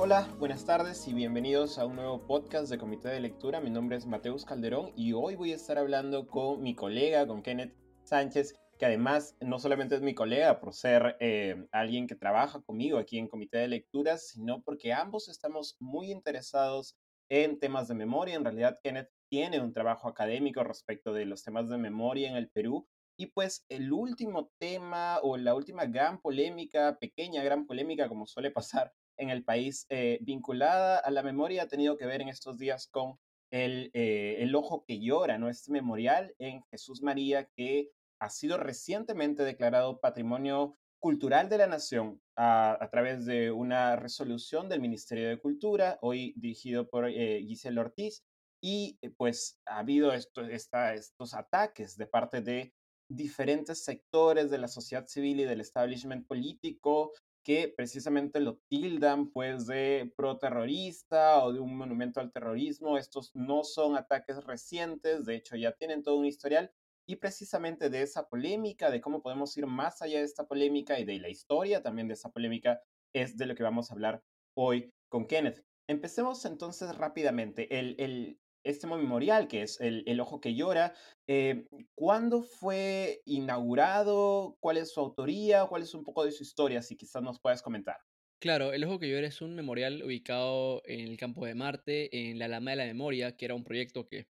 Hola, 0.00 0.32
buenas 0.38 0.64
tardes 0.64 1.08
y 1.08 1.12
bienvenidos 1.12 1.76
a 1.76 1.84
un 1.84 1.96
nuevo 1.96 2.24
podcast 2.24 2.70
de 2.70 2.78
Comité 2.78 3.08
de 3.08 3.18
Lectura. 3.18 3.60
Mi 3.60 3.68
nombre 3.68 3.96
es 3.96 4.06
Mateus 4.06 4.44
Calderón 4.44 4.92
y 4.94 5.12
hoy 5.12 5.34
voy 5.34 5.50
a 5.50 5.56
estar 5.56 5.76
hablando 5.76 6.28
con 6.28 6.62
mi 6.62 6.76
colega, 6.76 7.26
con 7.26 7.42
Kenneth 7.42 7.74
Sánchez, 8.04 8.54
que 8.78 8.86
además 8.86 9.36
no 9.40 9.58
solamente 9.58 9.96
es 9.96 10.00
mi 10.00 10.14
colega 10.14 10.60
por 10.60 10.72
ser 10.72 11.16
eh, 11.18 11.66
alguien 11.72 12.06
que 12.06 12.14
trabaja 12.14 12.60
conmigo 12.60 12.96
aquí 12.96 13.18
en 13.18 13.26
Comité 13.26 13.58
de 13.58 13.66
Lecturas, 13.66 14.28
sino 14.28 14.62
porque 14.62 14.92
ambos 14.92 15.28
estamos 15.28 15.76
muy 15.80 16.12
interesados 16.12 16.96
en 17.28 17.58
temas 17.58 17.88
de 17.88 17.96
memoria. 17.96 18.36
En 18.36 18.44
realidad, 18.44 18.78
Kenneth 18.84 19.10
tiene 19.28 19.60
un 19.60 19.72
trabajo 19.72 20.08
académico 20.08 20.62
respecto 20.62 21.12
de 21.12 21.26
los 21.26 21.42
temas 21.42 21.68
de 21.68 21.76
memoria 21.76 22.30
en 22.30 22.36
el 22.36 22.48
Perú. 22.50 22.86
Y 23.16 23.26
pues 23.26 23.66
el 23.68 23.92
último 23.92 24.52
tema 24.58 25.18
o 25.24 25.36
la 25.36 25.56
última 25.56 25.86
gran 25.86 26.20
polémica, 26.20 26.96
pequeña 27.00 27.42
gran 27.42 27.66
polémica, 27.66 28.08
como 28.08 28.28
suele 28.28 28.52
pasar 28.52 28.92
en 29.18 29.30
el 29.30 29.44
país 29.44 29.86
eh, 29.90 30.18
vinculada 30.22 30.98
a 30.98 31.10
la 31.10 31.22
memoria 31.22 31.64
ha 31.64 31.68
tenido 31.68 31.96
que 31.96 32.06
ver 32.06 32.22
en 32.22 32.28
estos 32.28 32.58
días 32.58 32.88
con 32.88 33.18
el, 33.50 33.90
eh, 33.94 34.36
el 34.40 34.54
ojo 34.54 34.84
que 34.86 35.00
llora, 35.00 35.38
¿no? 35.38 35.48
Este 35.48 35.72
memorial 35.72 36.34
en 36.38 36.62
Jesús 36.70 37.02
María 37.02 37.48
que 37.56 37.90
ha 38.20 38.30
sido 38.30 38.56
recientemente 38.56 39.44
declarado 39.44 40.00
Patrimonio 40.00 40.74
Cultural 41.00 41.48
de 41.48 41.58
la 41.58 41.66
Nación 41.66 42.20
a, 42.36 42.88
través 42.90 43.24
de 43.24 43.52
una 43.52 43.96
resolución 43.96 44.68
del 44.68 44.80
Ministerio 44.80 45.28
de 45.28 45.38
Cultura, 45.38 45.98
hoy 46.02 46.34
dirigido 46.36 46.88
por 46.88 47.08
eh, 47.08 47.42
Giselle 47.46 47.80
Ortiz, 47.80 48.24
y 48.60 48.98
pues 49.16 49.60
ha 49.66 49.78
habido 49.78 50.12
esto, 50.12 50.42
estos 50.42 51.34
ataques 51.34 51.96
de 51.96 52.06
parte 52.06 52.40
de 52.40 52.74
diferentes 53.08 53.84
sectores 53.84 54.50
de 54.50 54.58
la 54.58 54.68
sociedad 54.68 55.06
civil 55.06 55.40
y 55.40 55.44
del 55.44 55.60
establishment 55.60 56.26
político 56.26 57.12
que 57.44 57.72
precisamente 57.74 58.40
lo 58.40 58.58
tildan 58.68 59.30
pues 59.30 59.66
de 59.66 60.12
pro-terrorista 60.16 61.42
o 61.44 61.52
de 61.52 61.60
un 61.60 61.76
monumento 61.76 62.20
al 62.20 62.32
terrorismo. 62.32 62.98
Estos 62.98 63.34
no 63.34 63.64
son 63.64 63.96
ataques 63.96 64.44
recientes, 64.44 65.24
de 65.24 65.36
hecho 65.36 65.56
ya 65.56 65.72
tienen 65.72 66.02
todo 66.02 66.16
un 66.16 66.26
historial 66.26 66.70
y 67.06 67.16
precisamente 67.16 67.88
de 67.88 68.02
esa 68.02 68.28
polémica, 68.28 68.90
de 68.90 69.00
cómo 69.00 69.22
podemos 69.22 69.56
ir 69.56 69.66
más 69.66 70.02
allá 70.02 70.18
de 70.18 70.24
esta 70.24 70.46
polémica 70.46 71.00
y 71.00 71.04
de 71.04 71.18
la 71.18 71.30
historia 71.30 71.82
también 71.82 72.06
de 72.06 72.14
esa 72.14 72.30
polémica 72.30 72.82
es 73.14 73.38
de 73.38 73.46
lo 73.46 73.54
que 73.54 73.62
vamos 73.62 73.90
a 73.90 73.94
hablar 73.94 74.22
hoy 74.54 74.92
con 75.08 75.26
Kenneth. 75.26 75.64
Empecemos 75.88 76.44
entonces 76.44 76.94
rápidamente. 76.96 77.78
El, 77.78 77.96
el, 77.98 78.38
este 78.64 78.86
memorial, 78.86 79.48
que 79.48 79.62
es 79.62 79.80
el, 79.80 80.20
Ojo 80.20 80.40
que 80.40 80.54
Llora. 80.54 80.94
Eh, 81.26 81.66
¿Cuándo 81.94 82.42
fue 82.42 83.22
inaugurado? 83.24 84.56
¿Cuál 84.60 84.78
es 84.78 84.92
su 84.92 85.00
autoría? 85.00 85.66
¿Cuál 85.66 85.82
es 85.82 85.94
un 85.94 86.04
poco 86.04 86.24
de 86.24 86.32
su 86.32 86.42
historia? 86.42 86.82
Si 86.82 86.96
quizás 86.96 87.22
nos 87.22 87.40
puedas 87.40 87.62
comentar. 87.62 87.96
Claro, 88.40 88.72
El 88.72 88.84
Ojo 88.84 88.98
que 88.98 89.08
Llora 89.10 89.26
es 89.26 89.42
un 89.42 89.54
memorial 89.54 90.02
ubicado 90.02 90.82
en 90.84 91.08
el 91.08 91.16
campo 91.16 91.44
de 91.44 91.54
Marte, 91.54 92.30
en 92.30 92.38
la 92.38 92.46
Lama 92.46 92.70
de 92.70 92.76
la 92.76 92.86
Memoria, 92.86 93.36
que 93.36 93.44
era 93.44 93.54
un 93.54 93.64
proyecto 93.64 94.06
que, 94.06 94.28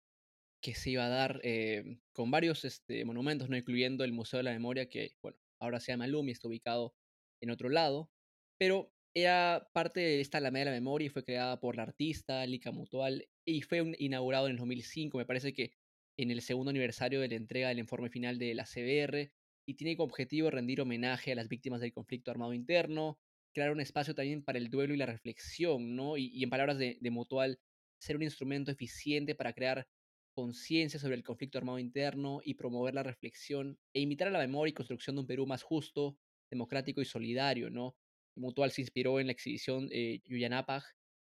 que 0.63 0.75
se 0.75 0.91
iba 0.91 1.05
a 1.05 1.11
dar 1.11 1.41
eh, 1.43 1.99
con 2.13 2.31
varios 2.31 2.65
este, 2.65 3.05
monumentos, 3.05 3.51
¿no? 3.51 3.57
incluyendo 3.57 4.05
el 4.05 4.13
Museo 4.13 4.39
de 4.39 4.45
la 4.45 4.53
Memoria, 4.53 4.89
que 4.89 5.17
bueno, 5.23 5.39
ahora 5.61 5.81
se 5.81 5.93
llama 5.93 6.07
Lumi, 6.07 6.33
está 6.33 6.49
ubicado 6.49 6.95
en 7.43 7.51
otro 7.51 7.69
lado. 7.69 8.11
Pero 8.59 8.91
era 9.15 9.69
parte 9.73 10.01
de 10.01 10.21
esta 10.21 10.39
Alameda 10.39 10.67
de 10.67 10.71
la 10.71 10.77
Memoria 10.77 11.07
y 11.07 11.11
fue 11.11 11.25
creada 11.25 11.59
por 11.61 11.77
la 11.77 11.83
artista 11.83 12.47
Lika 12.47 12.71
Mutual 12.71 13.29
y 13.45 13.63
fue 13.63 13.95
inaugurado 13.99 14.47
en 14.47 14.53
el 14.53 14.59
2005, 14.59 15.19
me 15.19 15.27
parece 15.27 15.53
que 15.53 15.73
en 16.17 16.31
el 16.31 16.43
segundo 16.43 16.71
aniversario 16.71 17.21
de 17.21 17.29
la 17.29 17.35
entrega 17.37 17.69
del 17.69 17.79
informe 17.79 18.11
final 18.11 18.39
de 18.39 18.55
la 18.55 18.65
CBR 18.65 19.33
y 19.67 19.75
tiene 19.75 19.97
como 19.97 20.07
objetivo 20.09 20.51
rendir 20.51 20.81
homenaje 20.81 21.33
a 21.33 21.35
las 21.35 21.49
víctimas 21.49 21.81
del 21.81 21.93
conflicto 21.93 22.31
armado 22.31 22.53
interno, 22.53 23.19
crear 23.55 23.73
un 23.73 23.81
espacio 23.81 24.15
también 24.15 24.45
para 24.45 24.59
el 24.59 24.71
duelo 24.71 24.95
y 24.95 24.97
la 24.97 25.07
reflexión, 25.07 25.97
¿no? 25.97 26.17
Y, 26.17 26.43
en 26.43 26.51
palabras 26.51 26.79
de, 26.79 26.99
de 27.01 27.11
Mutual, 27.11 27.59
ser 27.99 28.17
un 28.17 28.23
instrumento 28.23 28.71
eficiente 28.71 29.35
para 29.35 29.53
crear 29.53 29.89
conciencia 30.35 31.01
sobre 31.01 31.17
el 31.17 31.23
conflicto 31.23 31.59
armado 31.59 31.79
interno 31.79 32.41
y 32.45 32.55
promover 32.55 32.95
la 32.95 33.03
reflexión 33.03 33.79
e 33.93 34.01
invitar 34.01 34.29
a 34.29 34.31
la 34.31 34.39
memoria 34.39 34.71
y 34.71 34.75
construcción 34.75 35.17
de 35.17 35.21
un 35.21 35.27
Perú 35.27 35.47
más 35.47 35.63
justo, 35.63 36.19
democrático 36.51 37.01
y 37.01 37.05
solidario, 37.05 37.71
¿no? 37.71 37.97
Mutual 38.37 38.71
se 38.71 38.83
inspiró 38.83 39.21
en 39.21 39.27
la 39.27 39.33
exhibición 39.33 39.89
eh, 39.93 40.23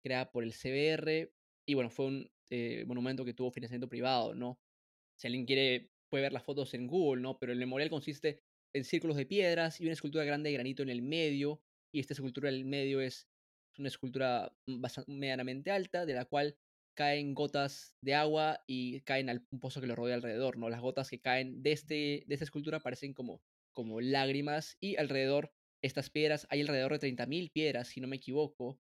creada 0.03 0.31
por 0.31 0.45
el 0.45 0.53
CBR, 0.53 1.33
y 1.67 1.75
bueno, 1.75 1.91
fue 1.91 2.07
un 2.07 2.31
eh, 2.51 2.85
monumento 2.87 3.25
que 3.25 3.35
tuvo 3.35 3.51
financiamiento 3.51 3.89
privado, 3.89 4.35
¿no? 4.35 4.61
Si 5.17 5.27
alguien 5.27 5.47
quiere, 5.47 5.91
puede 6.11 6.23
ver 6.23 6.33
las 6.33 6.45
fotos 6.45 6.75
en 6.75 6.87
Google, 6.87 7.23
¿no? 7.23 7.39
Pero 7.39 7.53
el 7.53 7.59
memorial 7.59 7.91
consiste 7.91 8.43
en 8.75 8.85
círculos 8.85 9.17
de 9.17 9.27
piedras 9.27 9.81
y 9.81 9.85
una 9.85 9.93
escultura 9.93 10.25
grande 10.25 10.51
de 10.51 10.55
granito 10.55 10.83
en 10.83 10.91
el 10.91 11.03
medio, 11.03 11.63
y 11.93 12.01
esta 12.01 12.13
escultura 12.13 12.49
en 12.49 12.57
el 12.57 12.65
medio 12.65 13.01
es 13.01 13.29
una 13.79 13.89
escultura 13.89 14.57
medianamente 15.07 15.71
alta, 15.71 16.07
de 16.07 16.15
la 16.15 16.25
cual 16.25 16.57
caen 16.95 17.35
gotas 17.35 17.97
de 18.01 18.15
agua 18.15 18.63
y 18.67 19.01
caen 19.01 19.29
al 19.29 19.47
un 19.51 19.61
pozo 19.61 19.81
que 19.81 19.87
lo 19.87 19.97
rodea 19.97 20.15
alrededor, 20.15 20.59
¿no? 20.59 20.69
Las 20.69 20.81
gotas 20.81 21.11
que 21.11 21.21
caen 21.21 21.63
de, 21.63 21.73
este, 21.73 22.25
de 22.27 22.35
esta 22.35 22.45
escultura 22.45 22.81
parecen 22.81 23.15
como, 23.15 23.43
como 23.73 24.01
lágrimas 24.01 24.77
y 24.81 24.97
alrededor 24.97 25.53
estas 25.85 26.09
piedras, 26.09 26.47
hay 26.49 26.63
alrededor 26.63 26.99
de 26.99 27.09
30.000 27.09 27.51
piedras, 27.53 27.89
si 27.89 28.01
no 28.01 28.09
me 28.09 28.17
equivoco, 28.17 28.81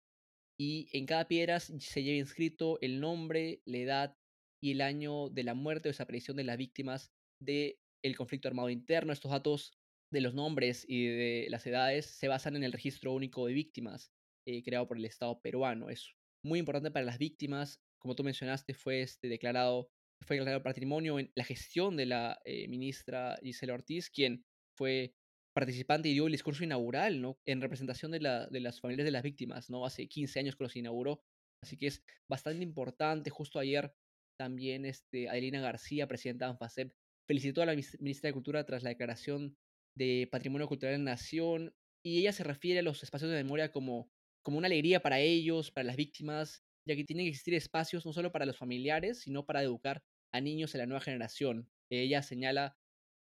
y 0.59 0.89
en 0.91 1.05
cada 1.05 1.27
piedra 1.27 1.59
se 1.61 2.03
lleva 2.03 2.17
inscrito 2.17 2.77
el 2.81 2.99
nombre, 2.99 3.61
la 3.65 3.77
edad 3.77 4.17
y 4.61 4.71
el 4.71 4.81
año 4.81 5.29
de 5.29 5.43
la 5.43 5.53
muerte 5.53 5.87
o 5.87 5.91
desaparición 5.91 6.35
de 6.35 6.43
las 6.43 6.57
víctimas 6.57 7.11
del 7.41 7.77
el 8.03 8.17
conflicto 8.17 8.49
armado 8.49 8.69
interno. 8.69 9.13
Estos 9.13 9.31
datos 9.31 9.71
de 10.11 10.19
los 10.19 10.33
nombres 10.33 10.85
y 10.87 11.05
de 11.07 11.47
las 11.49 11.65
edades 11.65 12.05
se 12.05 12.27
basan 12.27 12.57
en 12.57 12.63
el 12.63 12.73
registro 12.73 13.13
único 13.13 13.45
de 13.47 13.53
víctimas 13.53 14.11
eh, 14.45 14.61
creado 14.63 14.87
por 14.87 14.97
el 14.97 15.05
Estado 15.05 15.39
peruano. 15.41 15.89
Es 15.89 16.11
muy 16.43 16.59
importante 16.59 16.91
para 16.91 17.05
las 17.05 17.17
víctimas. 17.17 17.79
Como 18.01 18.15
tú 18.15 18.25
mencionaste, 18.25 18.73
fue 18.73 19.01
este, 19.01 19.29
declarado, 19.29 19.89
fue 20.25 20.35
declarado 20.35 20.63
patrimonio 20.63 21.19
en 21.19 21.31
la 21.35 21.45
gestión 21.45 21.95
de 21.95 22.05
la 22.07 22.41
eh, 22.43 22.67
ministra 22.67 23.37
Gisela 23.41 23.75
Ortiz, 23.75 24.09
quien 24.09 24.43
fue 24.77 25.13
participante 25.59 26.07
y 26.07 26.13
dio 26.13 26.25
el 26.27 26.31
discurso 26.31 26.63
inaugural, 26.63 27.21
¿no? 27.21 27.37
En 27.45 27.59
representación 27.59 28.11
de, 28.11 28.21
la, 28.21 28.47
de 28.47 28.61
las 28.61 28.79
familias 28.79 29.05
de 29.05 29.11
las 29.11 29.23
víctimas, 29.23 29.69
¿no? 29.69 29.85
Hace 29.85 30.07
15 30.07 30.39
años 30.39 30.55
que 30.55 30.63
los 30.63 30.75
inauguró. 30.77 31.21
Así 31.61 31.75
que 31.75 31.87
es 31.87 32.01
bastante 32.29 32.63
importante. 32.63 33.29
Justo 33.29 33.59
ayer 33.59 33.93
también 34.39 34.85
este, 34.85 35.27
Adelina 35.27 35.59
García, 35.59 36.07
presidenta 36.07 36.45
de 36.45 36.51
ANFACEP, 36.51 36.93
felicitó 37.27 37.61
a 37.61 37.65
la 37.65 37.73
ministra 37.73 38.29
de 38.29 38.33
Cultura 38.33 38.65
tras 38.65 38.83
la 38.83 38.89
declaración 38.89 39.57
de 39.97 40.29
Patrimonio 40.31 40.67
Cultural 40.67 40.93
de 40.93 40.99
la 40.99 41.11
Nación 41.11 41.73
y 42.05 42.19
ella 42.19 42.31
se 42.31 42.45
refiere 42.45 42.79
a 42.79 42.83
los 42.83 43.03
espacios 43.03 43.29
de 43.29 43.43
memoria 43.43 43.69
como, 43.69 44.09
como 44.45 44.57
una 44.57 44.67
alegría 44.67 45.01
para 45.01 45.19
ellos, 45.19 45.71
para 45.71 45.83
las 45.83 45.97
víctimas, 45.97 46.63
ya 46.87 46.95
que 46.95 47.03
tienen 47.03 47.25
que 47.25 47.31
existir 47.31 47.53
espacios 47.53 48.05
no 48.05 48.13
solo 48.13 48.31
para 48.31 48.45
los 48.45 48.57
familiares, 48.57 49.19
sino 49.19 49.45
para 49.45 49.61
educar 49.61 50.01
a 50.33 50.39
niños 50.39 50.71
de 50.71 50.79
la 50.79 50.85
nueva 50.85 51.01
generación. 51.01 51.69
Ella 51.91 52.23
señala 52.23 52.77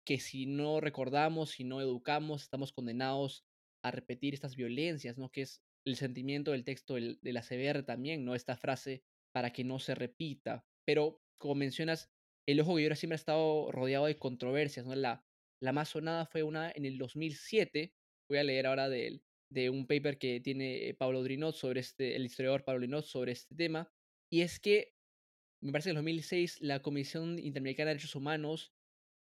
que 0.08 0.19
si 0.19 0.46
no 0.46 0.80
recordamos, 0.80 1.50
si 1.50 1.64
no 1.64 1.82
educamos, 1.82 2.42
estamos 2.42 2.72
condenados 2.72 3.44
a 3.84 3.91
repetir 3.91 4.32
estas 4.32 4.56
violencias, 4.56 5.19
¿no? 5.19 5.30
Que 5.30 5.42
es 5.42 5.60
el 5.86 5.96
sentimiento 5.96 6.52
del 6.52 6.64
texto 6.64 6.94
de 6.94 7.19
la 7.30 7.42
CBR 7.42 7.82
también, 7.82 8.24
¿no? 8.24 8.34
Esta 8.34 8.56
frase 8.56 9.02
para 9.34 9.52
que 9.52 9.64
no 9.64 9.78
se 9.78 9.94
repita. 9.94 10.64
Pero, 10.86 11.20
como 11.36 11.56
mencionas, 11.56 12.08
el 12.48 12.58
ojo 12.60 12.76
que 12.76 12.84
llora 12.84 12.96
siempre 12.96 13.16
ha 13.16 13.16
estado 13.16 13.70
rodeado 13.70 14.06
de 14.06 14.16
controversias, 14.16 14.86
¿no? 14.86 14.94
La, 14.94 15.26
la 15.62 15.72
más 15.74 15.91
sonada 15.91 16.25
fue 16.25 16.42
una 16.42 16.72
en 16.75 16.86
el 16.86 16.96
2007, 16.96 17.92
voy 18.30 18.38
a 18.38 18.44
leer 18.44 18.66
ahora 18.66 18.88
de, 18.88 19.20
de 19.52 19.69
un 19.69 19.86
paper 19.86 20.16
que 20.16 20.40
tiene 20.40 20.96
Pablo 20.98 21.22
Drinot 21.22 21.54
sobre 21.54 21.80
este, 21.80 22.16
el 22.16 22.25
historiador 22.25 22.64
Pablo 22.64 22.80
Drinot 22.80 23.04
sobre 23.04 23.32
este 23.32 23.54
tema, 23.54 23.92
y 24.32 24.40
es 24.40 24.58
que, 24.58 24.94
me 25.62 25.70
parece 25.70 25.88
que 25.88 25.90
en 25.90 25.98
el 25.98 26.02
2006 26.02 26.62
la 26.62 26.80
Comisión 26.80 27.38
Interamericana 27.38 27.90
de 27.90 27.96
Derechos 27.96 28.14
Humanos 28.14 28.72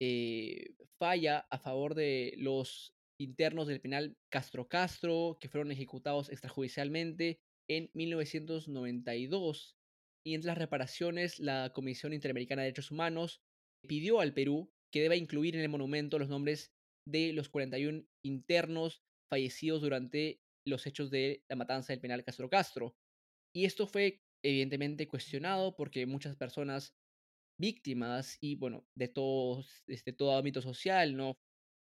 eh, 0.05 0.75
falla 0.99 1.47
a 1.49 1.59
favor 1.61 1.95
de 1.95 2.35
los 2.37 2.93
internos 3.21 3.69
del 3.69 3.81
penal 3.81 4.17
Castro 4.33 4.67
Castro, 4.67 5.39
que 5.41 5.49
fueron 5.49 5.71
ejecutados 5.71 6.29
extrajudicialmente 6.29 7.39
en 7.71 7.89
1992. 7.95 9.77
Y 10.27 10.35
entre 10.35 10.49
las 10.49 10.59
reparaciones, 10.59 11.39
la 11.39 11.73
Comisión 11.73 12.13
Interamericana 12.13 12.63
de 12.63 12.67
Derechos 12.67 12.91
Humanos 12.91 13.43
pidió 13.89 14.19
al 14.19 14.35
Perú 14.35 14.73
que 14.93 15.03
deba 15.03 15.15
incluir 15.15 15.55
en 15.55 15.63
el 15.63 15.69
monumento 15.69 16.19
los 16.19 16.29
nombres 16.29 16.73
de 17.09 17.33
los 17.33 17.49
41 17.49 18.05
internos 18.25 19.03
fallecidos 19.33 19.83
durante 19.83 20.41
los 20.67 20.85
hechos 20.89 21.13
de 21.13 21.45
la 21.49 21.55
matanza 21.55 21.93
del 21.93 22.01
penal 22.01 22.25
Castro 22.25 22.51
Castro. 22.51 22.97
Y 23.55 23.67
esto 23.67 23.87
fue 23.87 24.19
evidentemente 24.45 25.07
cuestionado 25.07 25.77
porque 25.77 26.07
muchas 26.07 26.35
personas 26.35 26.93
víctimas 27.63 28.37
y, 28.41 28.57
bueno, 28.57 28.85
de 28.95 29.09
todo, 29.09 29.65
este, 29.87 30.13
todo 30.13 30.37
ámbito 30.37 30.61
social, 30.61 31.17
¿no? 31.17 31.39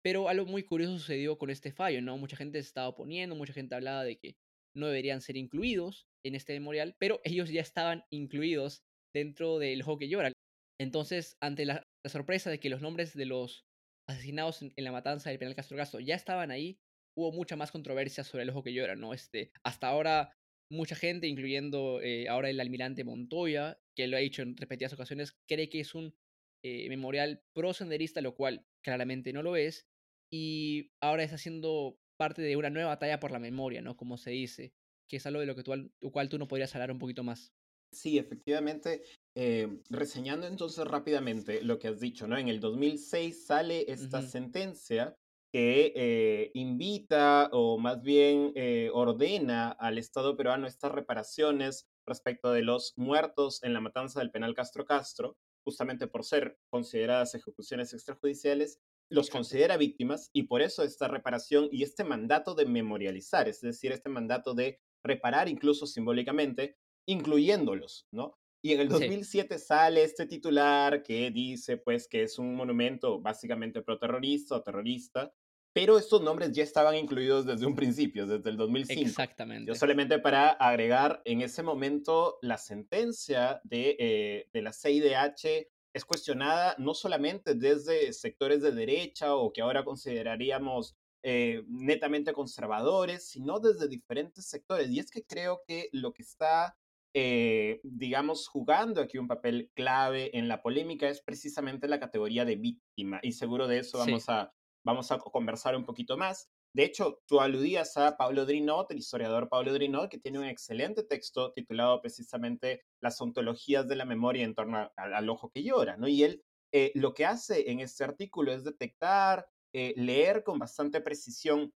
Pero 0.03 0.29
algo 0.29 0.45
muy 0.45 0.63
curioso 0.63 0.99
sucedió 0.99 1.37
con 1.37 1.49
este 1.49 1.71
fallo, 1.71 2.01
¿no? 2.01 2.17
Mucha 2.17 2.37
gente 2.37 2.61
se 2.61 2.67
estaba 2.67 2.87
oponiendo, 2.87 3.35
mucha 3.35 3.53
gente 3.53 3.73
hablaba 3.73 4.03
de 4.03 4.17
que 4.17 4.35
no 4.77 4.87
deberían 4.87 5.21
ser 5.21 5.37
incluidos 5.37 6.05
en 6.23 6.35
este 6.35 6.53
memorial, 6.53 6.95
pero 6.99 7.19
ellos 7.23 7.49
ya 7.49 7.61
estaban 7.61 8.03
incluidos 8.11 8.83
dentro 9.15 9.57
del 9.57 9.81
hockey 9.81 10.07
llora. 10.07 10.31
Entonces, 10.79 11.37
ante 11.41 11.65
la, 11.65 11.83
sorpresa 12.05 12.51
de 12.51 12.59
que 12.59 12.69
los 12.69 12.81
nombres 12.81 13.15
de 13.15 13.25
los 13.25 13.65
asesinados 14.07 14.61
en, 14.61 14.71
la 14.77 14.91
matanza 14.91 15.31
del 15.31 15.39
penal 15.39 15.55
Castro 15.55 15.77
Castro 15.77 15.99
ya 15.99 16.13
estaban 16.13 16.51
ahí, 16.51 16.77
hubo 17.17 17.31
mucha 17.31 17.55
más 17.55 17.71
controversia 17.71 18.23
sobre 18.23 18.43
el 18.43 18.51
ojo 18.51 18.61
que 18.61 18.73
llora, 18.73 18.95
¿no? 18.95 19.13
Este, 19.13 19.51
hasta 19.63 19.87
ahora 19.87 20.31
mucha 20.69 20.95
gente, 20.95 21.27
incluyendo 21.27 22.01
eh, 22.01 22.27
ahora 22.27 22.49
el 22.49 22.59
almirante 22.59 23.03
Montoya, 23.03 23.79
que 23.95 24.07
lo 24.07 24.17
ha 24.17 24.19
dicho 24.19 24.41
en 24.41 24.57
repetidas 24.57 24.93
ocasiones, 24.93 25.37
cree 25.47 25.69
que 25.69 25.79
es 25.79 25.95
un 25.95 26.15
eh, 26.63 26.89
memorial 26.89 27.43
pro-senderista, 27.53 28.21
lo 28.21 28.35
cual 28.35 28.65
claramente 28.83 29.33
no 29.33 29.43
lo 29.43 29.55
es, 29.55 29.87
y 30.31 30.91
ahora 31.01 31.23
está 31.23 31.35
haciendo 31.35 31.99
parte 32.17 32.41
de 32.41 32.55
una 32.55 32.69
nueva 32.69 32.89
batalla 32.89 33.19
por 33.19 33.31
la 33.31 33.39
memoria, 33.39 33.81
¿no? 33.81 33.95
Como 33.95 34.17
se 34.17 34.31
dice, 34.31 34.73
que 35.09 35.17
es 35.17 35.25
algo 35.25 35.39
de 35.39 35.45
lo 35.45 35.55
que 35.55 35.63
tú, 35.63 35.73
cual 36.11 36.29
tú 36.29 36.39
no 36.39 36.47
podrías 36.47 36.73
hablar 36.75 36.91
un 36.91 36.99
poquito 36.99 37.23
más. 37.23 37.53
Sí, 37.93 38.17
efectivamente. 38.17 39.03
Eh, 39.37 39.81
reseñando 39.89 40.47
entonces 40.47 40.85
rápidamente 40.85 41.61
lo 41.61 41.77
que 41.77 41.89
has 41.89 41.99
dicho, 41.99 42.27
¿no? 42.27 42.37
En 42.37 42.47
el 42.47 42.59
2006 42.59 43.45
sale 43.45 43.91
esta 43.91 44.21
sentencia 44.21 45.15
que 45.55 45.93
eh, 45.95 46.51
invita 46.53 47.47
o 47.53 47.77
más 47.77 48.01
bien 48.01 48.51
eh, 48.55 48.89
ordena 48.93 49.69
al 49.71 49.97
Estado 49.97 50.35
peruano 50.35 50.67
estas 50.67 50.91
reparaciones 50.91 51.87
respecto 52.05 52.51
de 52.51 52.61
los 52.61 52.91
muertos 52.97 53.63
en 53.63 53.71
la 53.71 53.79
matanza 53.79 54.19
del 54.19 54.31
penal 54.31 54.53
Castro 54.53 54.83
Castro, 54.83 55.37
justamente 55.63 56.07
por 56.07 56.25
ser 56.25 56.59
consideradas 56.69 57.35
ejecuciones 57.35 57.93
extrajudiciales, 57.93 58.81
los 59.09 59.29
considera 59.29 59.77
víctimas 59.77 60.29
y 60.33 60.43
por 60.43 60.61
eso 60.61 60.83
esta 60.83 61.07
reparación 61.07 61.69
y 61.71 61.83
este 61.83 62.03
mandato 62.03 62.53
de 62.53 62.65
memorializar, 62.65 63.47
es 63.47 63.61
decir, 63.61 63.93
este 63.93 64.09
mandato 64.09 64.55
de 64.55 64.81
reparar 65.05 65.47
incluso 65.47 65.87
simbólicamente 65.87 66.75
incluyéndolos, 67.07 68.09
¿no? 68.11 68.37
Y 68.61 68.73
en 68.73 68.81
el 68.81 68.89
2007 68.89 69.57
sale 69.57 70.03
este 70.03 70.25
titular 70.25 71.01
que 71.01 71.31
dice, 71.31 71.77
pues, 71.77 72.09
que 72.09 72.23
es 72.23 72.39
un 72.39 72.55
monumento 72.55 73.21
básicamente 73.21 73.83
pro-terrorista 73.83 74.55
o 74.55 74.63
terrorista, 74.63 75.31
pero 75.75 75.97
estos 75.97 76.21
nombres 76.21 76.53
ya 76.53 76.63
estaban 76.63 76.95
incluidos 76.95 77.45
desde 77.45 77.65
un 77.65 77.75
principio, 77.75 78.25
desde 78.25 78.49
el 78.49 78.55
2005. 78.55 79.01
Exactamente. 79.01 79.67
Yo 79.67 79.75
solamente 79.75 80.19
para 80.19 80.51
agregar, 80.51 81.21
en 81.25 81.41
ese 81.41 81.63
momento 81.63 82.39
la 82.41 82.57
sentencia 82.57 83.59
de, 83.65 83.97
eh, 83.99 84.49
de 84.53 84.61
la 84.61 84.71
CIDH 84.71 85.67
es 85.93 86.05
cuestionada 86.05 86.75
no 86.77 86.93
solamente 86.93 87.55
desde 87.55 88.13
sectores 88.13 88.61
de 88.61 88.71
derecha 88.71 89.35
o 89.35 89.51
que 89.51 89.61
ahora 89.61 89.83
consideraríamos 89.83 90.95
eh, 91.23 91.65
netamente 91.67 92.31
conservadores, 92.31 93.27
sino 93.27 93.59
desde 93.59 93.89
diferentes 93.89 94.45
sectores. 94.45 94.89
Y 94.89 94.99
es 94.99 95.11
que 95.11 95.25
creo 95.25 95.61
que 95.67 95.89
lo 95.91 96.13
que 96.13 96.21
está 96.23 96.77
eh, 97.13 97.81
digamos, 97.83 98.47
jugando 98.47 99.01
aquí 99.01 99.17
un 99.17 99.27
papel 99.27 99.71
clave 99.73 100.37
en 100.37 100.47
la 100.47 100.61
polémica 100.61 101.09
es 101.09 101.21
precisamente 101.21 101.89
la 101.89 101.99
categoría 101.99 102.45
de 102.45 102.55
víctima. 102.55 103.19
Y 103.23 103.33
seguro 103.33 103.67
de 103.67 103.79
eso 103.79 103.97
vamos, 103.97 104.29
a, 104.29 104.53
vamos 104.85 105.11
a 105.11 105.17
conversar 105.17 105.75
un 105.75 105.83
poquito 105.83 106.15
más. 106.15 106.49
De 106.73 106.83
hecho, 106.83 107.19
tú 107.25 107.41
aludías 107.41 107.97
a 107.97 108.15
Pablo 108.17 108.45
Drinot, 108.45 108.91
el 108.91 108.99
historiador 108.99 109.49
Pablo 109.49 109.73
Drinot, 109.73 110.09
que 110.09 110.19
tiene 110.19 110.39
un 110.39 110.45
excelente 110.45 111.03
texto 111.03 111.51
titulado 111.53 112.01
precisamente 112.01 112.83
Las 113.01 113.19
ontologías 113.19 113.87
de 113.87 113.95
la 113.95 114.05
memoria 114.05 114.43
en 114.43 114.53
torno 114.53 114.91
al 114.95 115.29
ojo 115.29 115.49
que 115.49 115.63
llora, 115.63 115.97
¿no? 115.97 116.07
Y 116.07 116.23
él 116.23 116.43
eh, 116.71 116.91
lo 116.95 117.13
que 117.13 117.25
hace 117.25 117.71
en 117.71 117.79
este 117.79 118.03
artículo 118.03 118.51
es 118.51 118.63
detectar, 118.63 119.47
eh, 119.73 119.93
leer 119.95 120.43
con 120.43 120.59
bastante 120.59 120.99
precisión 120.99 121.73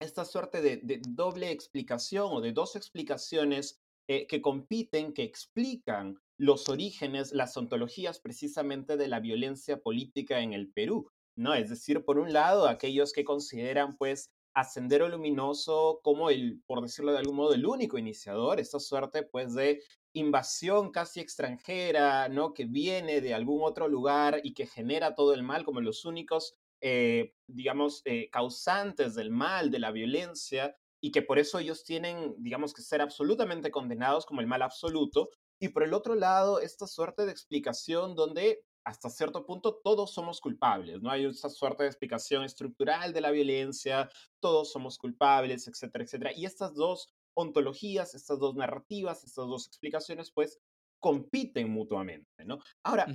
esta 0.00 0.24
suerte 0.24 0.60
de, 0.60 1.00
doble 1.08 1.50
explicación 1.50 2.28
o 2.30 2.40
de 2.40 2.52
dos 2.52 2.76
explicaciones 2.76 3.80
eh, 4.08 4.26
que 4.26 4.40
compiten, 4.40 5.12
que 5.12 5.24
explican 5.24 6.20
los 6.38 6.68
orígenes, 6.68 7.32
las 7.32 7.56
ontologías 7.56 8.20
precisamente 8.20 8.96
de 8.96 9.08
la 9.08 9.20
violencia 9.20 9.78
política 9.80 10.40
en 10.40 10.52
el 10.52 10.70
Perú, 10.70 11.10
¿no? 11.36 11.54
Es 11.54 11.70
decir, 11.70 12.04
por 12.04 12.18
un 12.18 12.32
lado, 12.32 12.68
aquellos 12.68 13.12
que 13.12 13.24
consideran, 13.24 13.96
pues, 13.96 14.30
a 14.54 14.64
Sendero 14.64 15.08
Luminoso 15.08 16.00
como 16.02 16.30
el, 16.30 16.62
por 16.66 16.80
decirlo 16.80 17.12
de 17.12 17.18
algún 17.18 17.36
modo, 17.36 17.54
el 17.54 17.66
único 17.66 17.98
iniciador, 17.98 18.58
esta 18.58 18.80
suerte, 18.80 19.22
pues, 19.22 19.54
de 19.54 19.82
invasión 20.14 20.90
casi 20.92 21.20
extranjera, 21.20 22.28
¿no? 22.30 22.54
Que 22.54 22.64
viene 22.64 23.20
de 23.20 23.34
algún 23.34 23.62
otro 23.62 23.86
lugar 23.86 24.40
y 24.42 24.54
que 24.54 24.66
genera 24.66 25.14
todo 25.14 25.34
el 25.34 25.42
mal 25.42 25.64
como 25.64 25.82
los 25.82 26.06
únicos, 26.06 26.54
eh, 26.80 27.34
digamos, 27.46 28.00
eh, 28.06 28.30
causantes 28.30 29.14
del 29.14 29.30
mal, 29.30 29.70
de 29.70 29.78
la 29.78 29.90
violencia, 29.92 30.74
y 31.02 31.10
que 31.10 31.22
por 31.22 31.38
eso 31.38 31.58
ellos 31.58 31.84
tienen, 31.84 32.34
digamos, 32.38 32.72
que 32.72 32.82
ser 32.82 33.02
absolutamente 33.02 33.70
condenados 33.70 34.24
como 34.24 34.40
el 34.40 34.46
mal 34.46 34.62
absoluto. 34.62 35.28
Y 35.60 35.68
por 35.68 35.82
el 35.82 35.92
otro 35.92 36.14
lado, 36.14 36.60
esta 36.60 36.86
suerte 36.86 37.26
de 37.26 37.32
explicación 37.32 38.14
donde 38.14 38.62
hasta 38.86 39.10
cierto 39.10 39.44
punto 39.44 39.80
todos 39.82 40.12
somos 40.12 40.40
culpables, 40.40 41.02
¿no? 41.02 41.10
Hay 41.10 41.24
esta 41.24 41.50
suerte 41.50 41.82
de 41.82 41.88
explicación 41.88 42.44
estructural 42.44 43.12
de 43.12 43.20
la 43.20 43.32
violencia, 43.32 44.08
todos 44.40 44.70
somos 44.70 44.96
culpables, 44.96 45.66
etcétera, 45.66 46.04
etcétera. 46.04 46.32
Y 46.36 46.46
estas 46.46 46.72
dos 46.74 47.08
ontologías, 47.36 48.14
estas 48.14 48.38
dos 48.38 48.54
narrativas, 48.54 49.24
estas 49.24 49.46
dos 49.48 49.66
explicaciones, 49.66 50.30
pues 50.30 50.60
compiten 51.00 51.68
mutuamente, 51.68 52.44
¿no? 52.44 52.60
Ahora, 52.84 53.06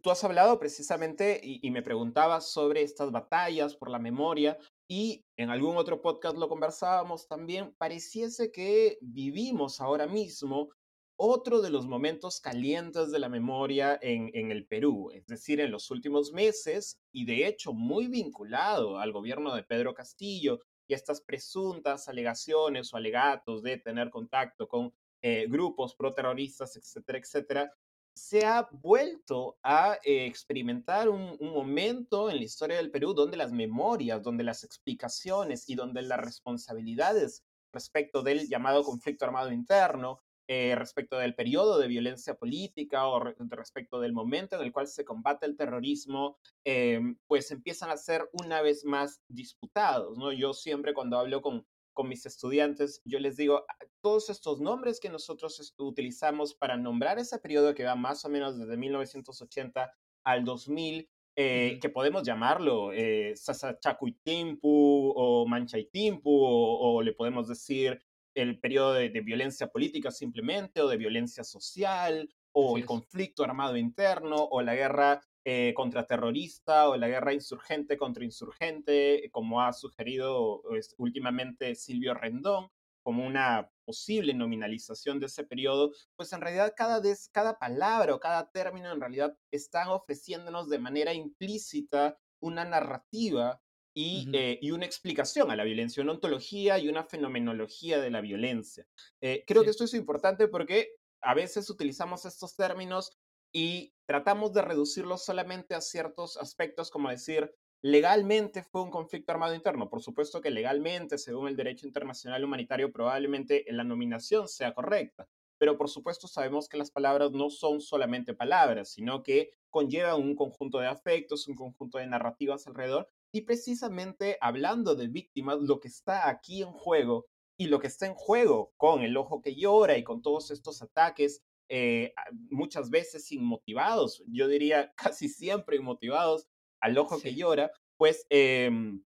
tú 0.00 0.10
has 0.10 0.22
hablado 0.22 0.58
precisamente 0.60 1.40
y, 1.42 1.70
me 1.70 1.82
preguntabas 1.82 2.50
sobre 2.50 2.82
estas 2.82 3.10
batallas 3.10 3.74
por 3.76 3.90
la 3.90 3.98
memoria 3.98 4.56
y 4.88 5.24
en 5.36 5.50
algún 5.50 5.76
otro 5.76 6.00
podcast 6.00 6.36
lo 6.36 6.48
conversábamos 6.48 7.26
también, 7.26 7.74
pareciese 7.78 8.52
que 8.52 8.96
vivimos 9.00 9.80
ahora 9.80 10.06
mismo 10.06 10.70
otro 11.16 11.60
de 11.60 11.70
los 11.70 11.86
momentos 11.86 12.40
calientes 12.40 13.10
de 13.10 13.18
la 13.18 13.28
memoria 13.28 13.98
en, 14.02 14.30
en, 14.34 14.50
el 14.50 14.66
Perú, 14.66 15.10
es 15.12 15.26
decir, 15.26 15.60
en 15.60 15.70
los 15.70 15.90
últimos 15.90 16.32
meses, 16.32 17.00
y 17.12 17.24
de 17.24 17.46
hecho 17.46 17.72
muy 17.72 18.08
vinculado 18.08 18.98
al 18.98 19.12
gobierno 19.12 19.54
de 19.54 19.62
Pedro 19.62 19.94
Castillo 19.94 20.60
y 20.86 20.94
estas 20.94 21.20
presuntas 21.20 22.08
alegaciones 22.08 22.92
o 22.92 22.96
alegatos 22.96 23.62
de 23.62 23.78
tener 23.78 24.10
contacto 24.10 24.68
con 24.68 24.92
eh, 25.22 25.46
grupos 25.48 25.94
proterroristas, 25.94 26.76
etcétera, 26.76 27.18
etcétera, 27.18 27.72
se 28.14 28.44
ha 28.46 28.68
vuelto 28.70 29.58
a 29.62 29.98
eh, 30.04 30.26
experimentar 30.26 31.08
un, 31.08 31.36
momento 31.40 32.30
en 32.30 32.36
la 32.36 32.44
historia 32.44 32.76
del 32.76 32.90
Perú 32.90 33.12
donde 33.12 33.36
las 33.36 33.50
memorias, 33.50 34.22
donde 34.22 34.44
las 34.44 34.62
explicaciones 34.64 35.68
y 35.68 35.74
donde 35.74 36.02
las 36.02 36.20
responsabilidades 36.20 37.44
respecto 37.72 38.22
del 38.22 38.48
llamado 38.48 38.84
conflicto 38.84 39.24
armado 39.24 39.50
interno, 39.50 40.20
eh, 40.48 40.74
respecto 40.76 41.18
del 41.18 41.34
periodo 41.34 41.78
de 41.78 41.88
violencia 41.88 42.34
política 42.34 43.06
o 43.06 43.20
respecto 43.20 44.00
del 44.00 44.12
momento 44.12 44.56
en 44.56 44.62
el 44.62 44.72
cual 44.72 44.86
se 44.86 45.04
combate 45.04 45.46
el 45.46 45.56
terrorismo, 45.56 46.38
eh, 46.64 47.00
pues 47.26 47.50
empiezan 47.50 47.90
a 47.90 47.96
ser 47.96 48.28
una 48.32 48.62
vez 48.62 48.84
más 48.84 49.22
disputados. 49.28 50.18
¿no? 50.18 50.32
Yo 50.32 50.52
siempre 50.52 50.94
cuando 50.94 51.18
hablo 51.18 51.40
con 51.42 51.66
con 51.94 52.08
mis 52.08 52.26
estudiantes, 52.26 53.00
yo 53.04 53.18
les 53.18 53.36
digo, 53.36 53.64
ah, 53.68 53.86
todos 54.02 54.28
estos 54.28 54.60
nombres 54.60 55.00
que 55.00 55.08
nosotros 55.08 55.74
utilizamos 55.78 56.54
para 56.54 56.76
nombrar 56.76 57.18
ese 57.18 57.38
periodo 57.38 57.74
que 57.74 57.84
va 57.84 57.94
más 57.94 58.24
o 58.24 58.28
menos 58.28 58.58
desde 58.58 58.76
1980 58.76 59.94
al 60.24 60.44
2000, 60.44 61.08
eh, 61.36 61.78
que 61.80 61.88
podemos 61.88 62.22
llamarlo 62.24 62.92
eh, 62.92 63.32
Sasachacuitimpu 63.34 65.12
o 65.16 65.46
Manchaitimpu, 65.46 66.30
o, 66.30 66.96
o 66.96 67.02
le 67.02 67.12
podemos 67.12 67.48
decir 67.48 68.00
el 68.34 68.58
periodo 68.58 68.94
de, 68.94 69.08
violencia 69.08 69.68
política 69.68 70.10
simplemente, 70.10 70.80
o 70.80 70.88
de 70.88 70.96
violencia 70.96 71.44
social, 71.44 72.28
o 72.52 72.76
el 72.76 72.84
conflicto 72.84 73.44
armado 73.44 73.76
interno, 73.76 74.36
o 74.36 74.62
la 74.62 74.74
guerra 74.74 75.20
eh, 75.46 75.74
contraterrorista 75.76 76.88
o 76.88 76.96
la 76.96 77.06
guerra 77.06 77.34
insurgente 77.34 77.98
contra 77.98 78.24
insurgente, 78.24 79.28
como 79.30 79.60
ha 79.60 79.74
sugerido 79.74 80.62
pues, 80.62 80.94
últimamente 80.96 81.74
Silvio 81.74 82.14
Rendón, 82.14 82.70
como 83.02 83.26
una 83.26 83.70
posible 83.84 84.32
nominalización 84.32 85.20
de 85.20 85.26
ese 85.26 85.44
periodo, 85.44 85.92
pues 86.16 86.32
en 86.32 86.40
realidad 86.40 86.72
cada, 86.74 86.98
vez, 87.00 87.28
cada 87.30 87.58
palabra 87.58 88.14
o 88.14 88.20
cada 88.20 88.50
término 88.50 88.90
en 88.90 89.00
realidad 89.00 89.36
están 89.50 89.88
ofreciéndonos 89.88 90.70
de 90.70 90.78
manera 90.78 91.12
implícita 91.12 92.18
una 92.40 92.64
narrativa 92.64 93.60
y, 93.94 94.28
eh, 94.32 94.58
y, 94.60 94.72
una 94.72 94.84
explicación 94.84 95.50
a 95.50 95.56
la 95.56 95.64
violencia, 95.64 96.02
una 96.02 96.12
ontología 96.12 96.78
y 96.78 96.88
una 96.88 97.04
fenomenología 97.04 98.00
de 98.00 98.10
la 98.10 98.20
violencia. 98.20 98.86
Eh, 99.20 99.44
creo 99.46 99.62
que 99.62 99.70
esto 99.70 99.84
es 99.84 99.94
importante 99.94 100.48
porque 100.48 100.96
a 101.20 101.34
veces 101.34 101.70
utilizamos 101.70 102.24
estos 102.24 102.56
términos 102.56 103.16
y 103.52 103.94
tratamos 104.04 104.52
de 104.52 104.62
reducirlo 104.62 105.16
solamente 105.16 105.76
a 105.76 105.80
ciertos 105.80 106.36
aspectos, 106.36 106.90
como 106.90 107.08
decir, 107.08 107.54
legalmente 107.82 108.62
fue 108.62 108.82
un 108.82 108.90
conflicto 108.90 109.30
armado 109.30 109.54
interno. 109.54 109.88
Por 109.88 110.02
supuesto 110.02 110.40
que 110.40 110.50
legalmente, 110.50 111.18
según 111.18 111.48
el 111.48 111.56
derecho 111.56 111.86
internacional 111.86 112.42
humanitario, 112.42 112.90
probablemente 112.90 113.64
la 113.68 113.84
nominación 113.84 114.48
sea 114.48 114.74
correcta. 114.74 115.28
Pero 115.58 115.78
por 115.78 115.88
supuesto 115.88 116.26
sabemos 116.26 116.68
que 116.68 116.78
las 116.78 116.90
palabras 116.90 117.30
no 117.30 117.48
son 117.48 117.80
solamente 117.80 118.34
palabras, 118.34 118.90
sino 118.90 119.22
que 119.22 119.50
conllevan 119.70 120.20
un 120.20 120.34
conjunto 120.34 120.78
de 120.78 120.88
afectos, 120.88 121.46
un 121.46 121.54
conjunto 121.54 121.98
de 121.98 122.06
narrativas 122.06 122.66
alrededor. 122.66 123.08
Y 123.34 123.40
precisamente 123.40 124.38
hablando 124.40 124.94
de 124.94 125.08
víctimas, 125.08 125.58
lo 125.60 125.80
que 125.80 125.88
está 125.88 126.28
aquí 126.28 126.62
en 126.62 126.70
juego 126.70 127.26
y 127.58 127.66
lo 127.66 127.80
que 127.80 127.88
está 127.88 128.06
en 128.06 128.14
juego 128.14 128.72
con 128.76 129.02
el 129.02 129.16
ojo 129.16 129.42
que 129.42 129.56
llora 129.56 129.98
y 129.98 130.04
con 130.04 130.22
todos 130.22 130.52
estos 130.52 130.80
ataques 130.82 131.42
eh, 131.68 132.14
muchas 132.50 132.90
veces 132.90 133.32
inmotivados, 133.32 134.22
yo 134.28 134.46
diría 134.46 134.94
casi 134.96 135.28
siempre 135.28 135.78
inmotivados 135.78 136.46
al 136.80 136.96
ojo 136.96 137.18
que 137.20 137.34
llora, 137.34 137.72
pues 137.96 138.24
em, 138.30 139.02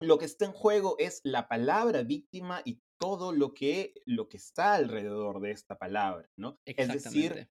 lo 0.00 0.18
que 0.18 0.24
está 0.24 0.46
en 0.46 0.52
juego 0.52 0.96
es 0.98 1.20
la 1.22 1.46
palabra 1.46 2.02
víctima 2.02 2.62
y 2.64 2.80
todo 2.98 3.30
lo 3.32 3.54
que, 3.54 3.94
lo 4.06 4.28
que 4.28 4.38
está 4.38 4.74
alrededor 4.74 5.40
de 5.40 5.52
esta 5.52 5.78
palabra, 5.78 6.28
¿no? 6.36 6.58
Es 6.64 6.88
decir, 6.88 7.48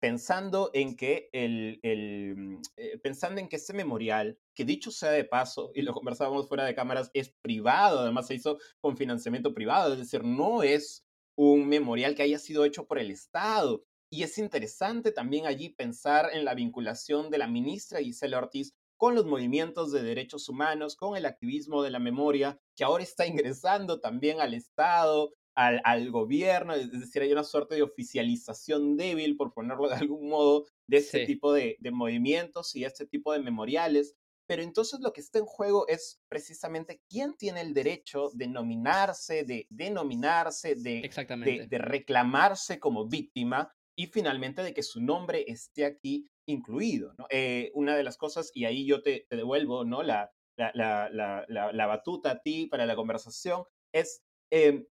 pensando 0.00 0.70
en 0.74 0.96
que 0.96 1.28
el, 1.32 1.80
el 1.82 2.58
eh, 2.76 2.98
pensando 2.98 3.40
en 3.40 3.48
que 3.48 3.56
ese 3.56 3.72
memorial, 3.72 4.38
que 4.54 4.64
dicho 4.64 4.90
sea 4.90 5.10
de 5.10 5.24
paso, 5.24 5.70
y 5.74 5.82
lo 5.82 5.94
conversábamos 5.94 6.48
fuera 6.48 6.64
de 6.64 6.74
cámaras, 6.74 7.10
es 7.14 7.34
privado, 7.42 8.00
además 8.00 8.26
se 8.26 8.34
hizo 8.34 8.58
con 8.80 8.96
financiamiento 8.96 9.54
privado, 9.54 9.92
es 9.92 9.98
decir, 9.98 10.24
no 10.24 10.62
es 10.62 11.04
un 11.36 11.68
memorial 11.68 12.14
que 12.14 12.22
haya 12.22 12.38
sido 12.38 12.64
hecho 12.64 12.86
por 12.86 12.98
el 12.98 13.10
Estado. 13.10 13.84
Y 14.10 14.22
es 14.22 14.38
interesante 14.38 15.10
también 15.10 15.46
allí 15.46 15.70
pensar 15.70 16.30
en 16.32 16.44
la 16.44 16.54
vinculación 16.54 17.30
de 17.30 17.38
la 17.38 17.48
ministra 17.48 17.98
Gisela 18.00 18.38
Ortiz 18.38 18.72
con 18.96 19.14
los 19.14 19.26
movimientos 19.26 19.90
de 19.90 20.02
derechos 20.02 20.48
humanos, 20.48 20.94
con 20.94 21.16
el 21.16 21.26
activismo 21.26 21.82
de 21.82 21.90
la 21.90 21.98
memoria, 21.98 22.60
que 22.76 22.84
ahora 22.84 23.02
está 23.02 23.26
ingresando 23.26 24.00
también 24.00 24.40
al 24.40 24.54
Estado, 24.54 25.32
al, 25.54 25.80
al, 25.84 26.10
gobierno, 26.10 26.74
es 26.74 26.90
decir, 26.90 27.22
hay 27.22 27.32
una 27.32 27.44
suerte 27.44 27.74
de 27.74 27.82
oficialización 27.82 28.96
débil, 28.96 29.36
por 29.36 29.52
ponerlo 29.52 29.88
de 29.88 29.96
algún 29.96 30.28
modo, 30.28 30.66
de 30.86 30.98
este 30.98 31.26
tipo 31.26 31.52
de, 31.52 31.76
de, 31.80 31.90
movimientos 31.90 32.74
y 32.74 32.84
este 32.84 33.06
tipo 33.06 33.32
de 33.32 33.40
memoriales. 33.40 34.16
Pero 34.46 34.62
entonces 34.62 35.00
lo 35.00 35.12
que 35.12 35.22
está 35.22 35.38
en 35.38 35.46
juego 35.46 35.88
es 35.88 36.20
precisamente 36.28 37.00
quién 37.08 37.34
tiene 37.34 37.62
el 37.62 37.72
derecho 37.72 38.30
de 38.34 38.46
nominarse, 38.46 39.44
de 39.44 39.66
denominarse, 39.70 40.74
de, 40.74 41.10
de, 41.44 41.66
de 41.66 41.78
reclamarse 41.78 42.78
como 42.78 43.08
víctima 43.08 43.72
y 43.96 44.06
finalmente 44.06 44.62
de 44.62 44.74
que 44.74 44.82
su 44.82 45.00
nombre 45.00 45.44
esté 45.48 45.86
aquí 45.86 46.28
incluido. 46.46 47.14
¿no? 47.18 47.26
Eh, 47.30 47.70
una 47.74 47.96
de 47.96 48.02
las 48.02 48.16
cosas, 48.16 48.50
y 48.54 48.64
ahí 48.64 48.86
yo 48.86 49.02
te, 49.02 49.26
te 49.28 49.36
devuelvo 49.36 49.84
¿no? 49.84 50.02
la, 50.02 50.30
la, 50.56 50.72
la, 50.74 51.44
la, 51.48 51.86
batuta 51.86 52.32
a 52.32 52.42
ti 52.42 52.66
para 52.66 52.86
la 52.86 52.96
conversación, 52.96 53.64
es 53.92 54.22
eh, 54.50 54.86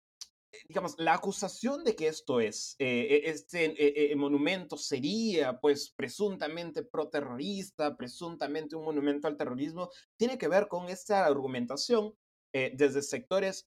digamos, 0.68 0.96
la 0.98 1.14
acusación 1.14 1.84
de 1.84 1.96
que 1.96 2.08
esto 2.08 2.40
es, 2.40 2.76
eh, 2.80 3.08
e, 3.26 3.30
este 3.30 3.66
eh, 3.66 4.12
eh, 4.12 4.16
monumento 4.16 4.78
sería, 4.78 5.60
pues, 5.60 5.92
presuntamente 5.96 6.84
pro-terrorista, 6.84 7.96
presuntamente 7.96 8.76
un 8.76 8.86
monumento 8.86 9.28
al 9.28 9.38
terrorismo, 9.38 9.90
tiene 10.18 10.38
que 10.38 10.48
ver 10.48 10.68
con 10.68 10.90
esta 10.90 11.26
argumentación 11.26 12.14
desde 12.54 13.02
sectores, 13.02 13.66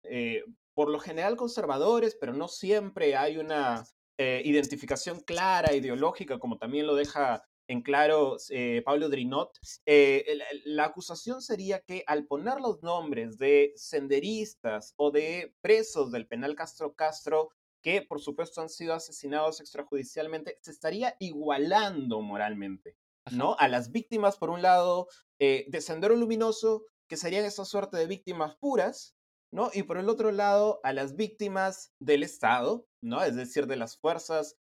por 0.74 0.90
lo 0.90 1.00
general 1.00 1.36
conservadores, 1.36 2.18
pero 2.20 2.34
no 2.34 2.48
siempre 2.48 3.16
hay 3.16 3.38
una 3.38 3.82
identificación 4.18 5.20
clara, 5.20 5.74
ideológica, 5.74 6.38
como 6.38 6.58
también 6.58 6.86
lo 6.86 6.94
deja 6.94 7.42
en 7.66 7.82
claro 7.82 8.36
eh, 8.50 8.82
Pablo 8.84 9.08
Drinot, 9.08 9.58
eh, 9.86 10.38
la, 10.64 10.84
acusación 10.84 11.40
sería 11.40 11.80
que 11.80 12.04
al 12.06 12.26
poner 12.26 12.60
los 12.60 12.82
nombres 12.82 13.38
de 13.38 13.72
senderistas 13.76 14.92
o 14.96 15.10
de 15.10 15.54
presos 15.60 16.12
del 16.12 16.26
penal 16.26 16.54
Castro 16.54 16.94
Castro, 16.94 17.50
que 17.82 18.02
por 18.02 18.20
supuesto 18.20 18.60
han 18.60 18.68
sido 18.68 18.94
asesinados 18.94 19.60
extrajudicialmente, 19.60 20.58
se 20.60 20.70
estaría 20.70 21.16
igualando 21.20 22.20
moralmente, 22.20 22.96
¿no? 23.32 23.56
A 23.58 23.68
las 23.68 23.92
víctimas, 23.92 24.36
por 24.36 24.50
un 24.50 24.62
lado, 24.62 25.08
eh, 25.38 25.64
de 25.68 25.80
Sendero 25.80 26.16
Luminoso, 26.16 26.84
que 27.08 27.16
serían 27.16 27.44
esa 27.44 27.64
suerte 27.64 27.96
de 27.96 28.06
víctimas 28.06 28.56
puras, 28.56 29.14
¿no? 29.50 29.70
Y 29.72 29.84
por 29.84 29.98
el 29.98 30.08
otro 30.08 30.32
lado, 30.32 30.80
a 30.82 30.92
las 30.92 31.16
víctimas 31.16 31.92
del 31.98 32.22
Estado, 32.22 32.86
¿no? 33.02 33.22
Es 33.22 33.36
decir, 33.36 33.66
de 33.66 33.76
las 33.76 33.96
fuerzas 33.96 34.56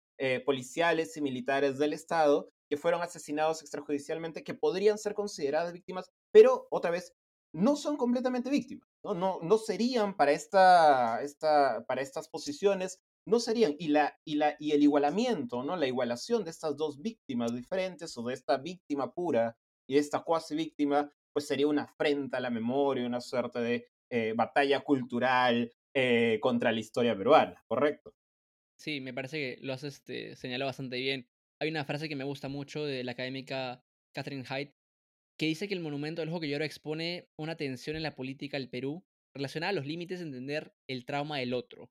policiales 0.44 1.16
y 1.16 1.22
militares 1.22 1.78
del 1.78 1.94
Estado, 1.94 2.50
que 2.70 2.76
fueron 2.76 3.02
asesinados 3.02 3.62
extrajudicialmente, 3.62 4.44
que 4.44 4.54
podrían 4.54 4.96
ser 4.96 5.12
consideradas 5.12 5.72
víctimas, 5.72 6.12
pero 6.30 6.68
otra 6.70 6.92
vez, 6.92 7.16
no 7.52 7.74
son 7.74 7.96
completamente 7.96 8.48
víctimas, 8.48 8.88
no, 9.02 9.12
no, 9.12 9.40
no 9.42 9.58
serían 9.58 10.16
para, 10.16 10.30
esta, 10.30 11.20
esta, 11.20 11.84
para 11.88 12.00
estas 12.00 12.28
posiciones, 12.28 13.02
no 13.26 13.40
serían, 13.40 13.74
y, 13.76 13.88
la, 13.88 14.16
y, 14.24 14.36
la, 14.36 14.54
y 14.60 14.70
el 14.70 14.84
igualamiento, 14.84 15.64
¿no? 15.64 15.76
la 15.76 15.88
igualación 15.88 16.44
de 16.44 16.50
estas 16.50 16.76
dos 16.76 17.02
víctimas 17.02 17.52
diferentes 17.52 18.16
o 18.16 18.22
de 18.22 18.34
esta 18.34 18.56
víctima 18.56 19.12
pura 19.12 19.56
y 19.88 19.94
de 19.94 20.00
esta 20.00 20.20
cuasi 20.20 20.54
víctima, 20.54 21.10
pues 21.32 21.48
sería 21.48 21.66
una 21.66 21.82
afrenta 21.82 22.36
a 22.36 22.40
la 22.40 22.50
memoria, 22.50 23.04
una 23.04 23.20
suerte 23.20 23.58
de 23.58 23.88
eh, 24.10 24.32
batalla 24.36 24.80
cultural 24.80 25.72
eh, 25.92 26.38
contra 26.40 26.70
la 26.70 26.78
historia 26.78 27.16
peruana, 27.16 27.60
¿correcto? 27.66 28.14
Sí, 28.76 29.00
me 29.00 29.12
parece 29.12 29.38
que 29.38 29.66
lo 29.66 29.72
has 29.72 29.82
este, 29.82 30.36
señalado 30.36 30.68
bastante 30.68 30.96
bien 30.98 31.28
hay 31.60 31.68
una 31.68 31.84
frase 31.84 32.08
que 32.08 32.16
me 32.16 32.24
gusta 32.24 32.48
mucho 32.48 32.84
de 32.84 33.04
la 33.04 33.12
académica 33.12 33.84
Catherine 34.14 34.44
Hyde, 34.44 34.74
que 35.38 35.46
dice 35.46 35.68
que 35.68 35.74
el 35.74 35.80
monumento 35.80 36.22
del 36.22 36.30
ojo 36.30 36.40
que 36.40 36.54
expone 36.54 37.28
una 37.38 37.56
tensión 37.56 37.96
en 37.96 38.02
la 38.02 38.16
política 38.16 38.58
del 38.58 38.70
Perú 38.70 39.04
relacionada 39.34 39.70
a 39.70 39.74
los 39.74 39.86
límites 39.86 40.18
de 40.18 40.26
entender 40.26 40.74
el 40.88 41.04
trauma 41.04 41.38
del 41.38 41.54
otro. 41.54 41.90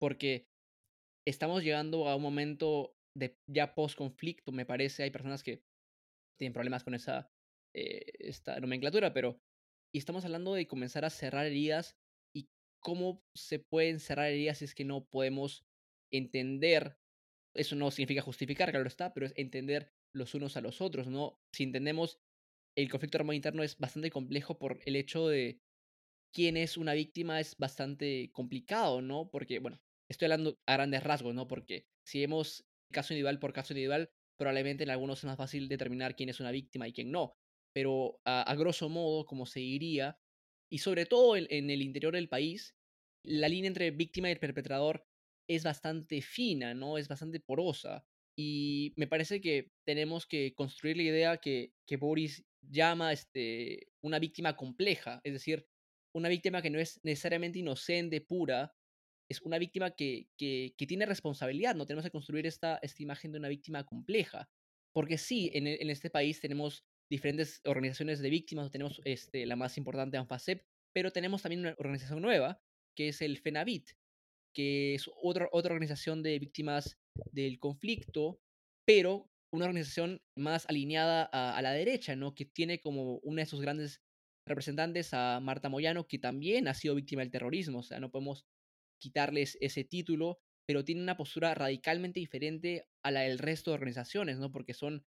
Porque 0.00 0.48
estamos 1.26 1.62
llegando 1.62 2.08
a 2.08 2.16
un 2.16 2.22
momento 2.22 2.96
de 3.16 3.36
ya 3.46 3.74
post-conflicto, 3.74 4.52
me 4.52 4.64
parece. 4.64 5.02
Hay 5.02 5.10
personas 5.10 5.42
que 5.42 5.62
tienen 6.38 6.52
problemas 6.52 6.84
con 6.84 6.94
esa 6.94 7.30
eh, 7.74 8.04
esta 8.18 8.58
nomenclatura, 8.60 9.12
pero 9.12 9.40
y 9.92 9.98
estamos 9.98 10.24
hablando 10.24 10.54
de 10.54 10.66
comenzar 10.66 11.04
a 11.04 11.10
cerrar 11.10 11.46
heridas 11.46 11.96
y 12.34 12.48
cómo 12.80 13.24
se 13.34 13.58
pueden 13.58 14.00
cerrar 14.00 14.30
heridas 14.30 14.58
si 14.58 14.66
es 14.66 14.74
que 14.74 14.84
no 14.84 15.04
podemos 15.04 15.64
entender 16.12 16.98
eso 17.58 17.76
no 17.76 17.90
significa 17.90 18.22
justificar, 18.22 18.70
claro 18.70 18.86
está, 18.86 19.12
pero 19.12 19.26
es 19.26 19.32
entender 19.36 19.92
los 20.14 20.34
unos 20.34 20.56
a 20.56 20.60
los 20.60 20.80
otros, 20.80 21.08
¿no? 21.08 21.40
Si 21.52 21.64
entendemos, 21.64 22.20
el 22.76 22.88
conflicto 22.90 23.18
armado 23.18 23.34
interno 23.34 23.62
es 23.62 23.76
bastante 23.78 24.10
complejo 24.10 24.58
por 24.58 24.80
el 24.84 24.96
hecho 24.96 25.28
de 25.28 25.60
quién 26.32 26.56
es 26.56 26.76
una 26.76 26.94
víctima 26.94 27.40
es 27.40 27.56
bastante 27.56 28.30
complicado, 28.32 29.02
¿no? 29.02 29.30
Porque, 29.30 29.58
bueno, 29.58 29.80
estoy 30.08 30.26
hablando 30.26 30.58
a 30.66 30.74
grandes 30.74 31.02
rasgos, 31.02 31.34
¿no? 31.34 31.48
Porque 31.48 31.86
si 32.06 32.20
vemos 32.20 32.64
caso 32.92 33.12
individual 33.12 33.38
por 33.38 33.52
caso 33.52 33.72
individual, 33.72 34.10
probablemente 34.38 34.84
en 34.84 34.90
algunos 34.90 35.18
es 35.18 35.24
más 35.24 35.36
fácil 35.36 35.68
determinar 35.68 36.14
quién 36.14 36.28
es 36.28 36.40
una 36.40 36.52
víctima 36.52 36.86
y 36.86 36.92
quién 36.92 37.10
no. 37.10 37.34
Pero 37.74 38.20
a, 38.24 38.54
grosso 38.54 38.88
modo, 38.88 39.26
como 39.26 39.46
se 39.46 39.60
diría, 39.60 40.18
y 40.70 40.78
sobre 40.78 41.06
todo 41.06 41.36
en 41.36 41.70
el 41.70 41.82
interior 41.82 42.14
del 42.14 42.28
país, 42.28 42.76
la 43.24 43.48
línea 43.48 43.68
entre 43.68 43.90
víctima 43.90 44.30
y 44.30 44.36
perpetrador 44.36 45.07
es 45.48 45.64
bastante 45.64 46.20
fina, 46.22 46.74
¿no? 46.74 46.98
Es 46.98 47.08
bastante 47.08 47.40
porosa. 47.40 48.04
Y 48.36 48.92
me 48.96 49.08
parece 49.08 49.40
que 49.40 49.72
tenemos 49.84 50.26
que 50.26 50.54
construir 50.54 50.96
la 50.96 51.02
idea 51.02 51.36
que, 51.38 51.72
que 51.86 51.96
Boris 51.96 52.44
llama 52.62 53.12
este, 53.12 53.88
una 54.00 54.18
víctima 54.18 54.56
compleja, 54.56 55.20
es 55.24 55.32
decir, 55.32 55.66
una 56.14 56.28
víctima 56.28 56.62
que 56.62 56.70
no 56.70 56.78
es 56.78 57.00
necesariamente 57.02 57.58
inocente, 57.58 58.20
pura, 58.20 58.74
es 59.28 59.42
una 59.42 59.58
víctima 59.58 59.90
que, 59.90 60.28
que, 60.36 60.74
que 60.76 60.86
tiene 60.86 61.04
responsabilidad, 61.06 61.74
no 61.74 61.86
tenemos 61.86 62.04
que 62.04 62.10
construir 62.10 62.46
esta, 62.46 62.78
esta 62.82 63.02
imagen 63.02 63.32
de 63.32 63.38
una 63.38 63.48
víctima 63.48 63.84
compleja. 63.84 64.48
Porque 64.94 65.18
sí, 65.18 65.50
en, 65.52 65.66
en 65.66 65.90
este 65.90 66.08
país 66.08 66.40
tenemos 66.40 66.84
diferentes 67.10 67.60
organizaciones 67.64 68.20
de 68.20 68.30
víctimas, 68.30 68.70
tenemos 68.70 69.00
este, 69.04 69.46
la 69.46 69.56
más 69.56 69.76
importante, 69.78 70.16
ANFACEP, 70.16 70.64
pero 70.94 71.10
tenemos 71.10 71.42
también 71.42 71.60
una 71.60 71.74
organización 71.78 72.22
nueva, 72.22 72.60
que 72.96 73.08
es 73.08 73.20
el 73.20 73.38
FENAVIT, 73.38 73.90
que 74.58 74.96
es 74.96 75.08
otra, 75.22 75.48
otra 75.52 75.72
organización 75.72 76.20
de 76.20 76.36
víctimas 76.40 76.98
del 77.30 77.60
conflicto, 77.60 78.40
pero 78.84 79.30
una 79.52 79.66
organización 79.66 80.20
más 80.36 80.66
alineada 80.68 81.22
a, 81.32 81.62
la 81.62 81.70
derecha, 81.70 82.16
¿no? 82.16 82.34
Que 82.34 82.44
tiene 82.44 82.80
como 82.80 83.18
una 83.18 83.42
de 83.42 83.46
sus 83.46 83.60
grandes 83.60 84.02
representantes 84.44 85.14
a 85.14 85.38
Marta 85.38 85.68
Moyano, 85.68 86.08
que 86.08 86.18
también 86.18 86.66
ha 86.66 86.74
sido 86.74 86.96
víctima 86.96 87.22
del 87.22 87.30
terrorismo, 87.30 87.78
o 87.78 87.82
sea, 87.84 88.00
no 88.00 88.10
podemos 88.10 88.46
quitarles 89.00 89.56
ese 89.60 89.84
título, 89.84 90.40
pero 90.66 90.84
tiene 90.84 91.02
una 91.02 91.16
postura 91.16 91.54
radicalmente 91.54 92.18
diferente 92.18 92.88
a 93.04 93.12
la 93.12 93.20
del 93.20 93.38
resto 93.38 93.70
de 93.70 93.76
organizaciones, 93.76 94.38
¿no? 94.38 94.50
Porque 94.50 94.74
son 94.74 95.04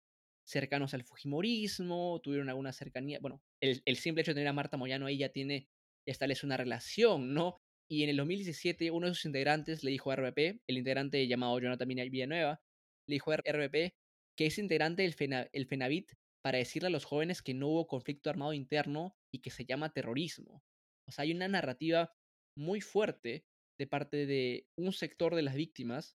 cercanos 0.49 0.95
al 0.95 1.05
Fujimorismo, 1.05 2.19
tuvieron 2.23 2.49
alguna 2.49 2.73
cercanía, 2.73 3.19
bueno, 3.21 3.43
el, 3.61 3.83
el 3.85 3.97
simple 3.97 4.23
hecho 4.23 4.31
de 4.31 4.37
tener 4.37 4.49
a 4.49 4.55
Marta 4.55 4.79
Moyano 4.79 5.05
ahí 5.05 5.19
ya 5.19 5.29
tiene, 5.29 5.69
establece 6.07 6.47
una 6.47 6.57
relación, 6.57 7.35
¿no? 7.35 7.61
Y 7.91 8.03
en 8.03 8.11
el 8.11 8.17
2017 8.17 8.91
uno 8.91 9.09
de 9.09 9.15
sus 9.15 9.27
integrantes 9.27 9.85
le 9.85 9.91
dijo 9.91 10.11
a 10.11 10.17
RBP, 10.17 10.63
el 10.67 10.79
integrante 10.79 11.27
llamado 11.27 11.59
Jonathan 11.59 11.89
Villanueva, 11.89 12.61
le 13.09 13.15
dijo 13.15 13.33
a 13.33 13.37
RBP 13.37 13.95
que 14.37 14.47
es 14.47 14.59
integrante 14.59 15.03
del 15.03 15.49
el 15.53 15.67
FENAVIT 15.67 16.13
para 16.45 16.59
decirle 16.59 16.89
a 16.89 16.91
los 16.91 17.05
jóvenes 17.05 17.43
que 17.43 17.55
no 17.55 17.69
hubo 17.69 17.87
conflicto 17.87 18.31
armado 18.31 18.53
interno 18.53 19.17
y 19.33 19.41
que 19.41 19.51
se 19.51 19.65
llama 19.65 19.93
terrorismo. 19.93 20.63
O 21.09 21.13
sea, 21.13 21.23
hay 21.23 21.33
una 21.33 21.49
narrativa 21.49 22.13
muy 22.57 22.81
fuerte 22.81 23.45
de 23.79 23.87
parte 23.87 24.27
de 24.27 24.67
un 24.79 24.93
sector 24.93 25.35
de 25.35 25.43
las 25.43 25.55
víctimas, 25.55 26.17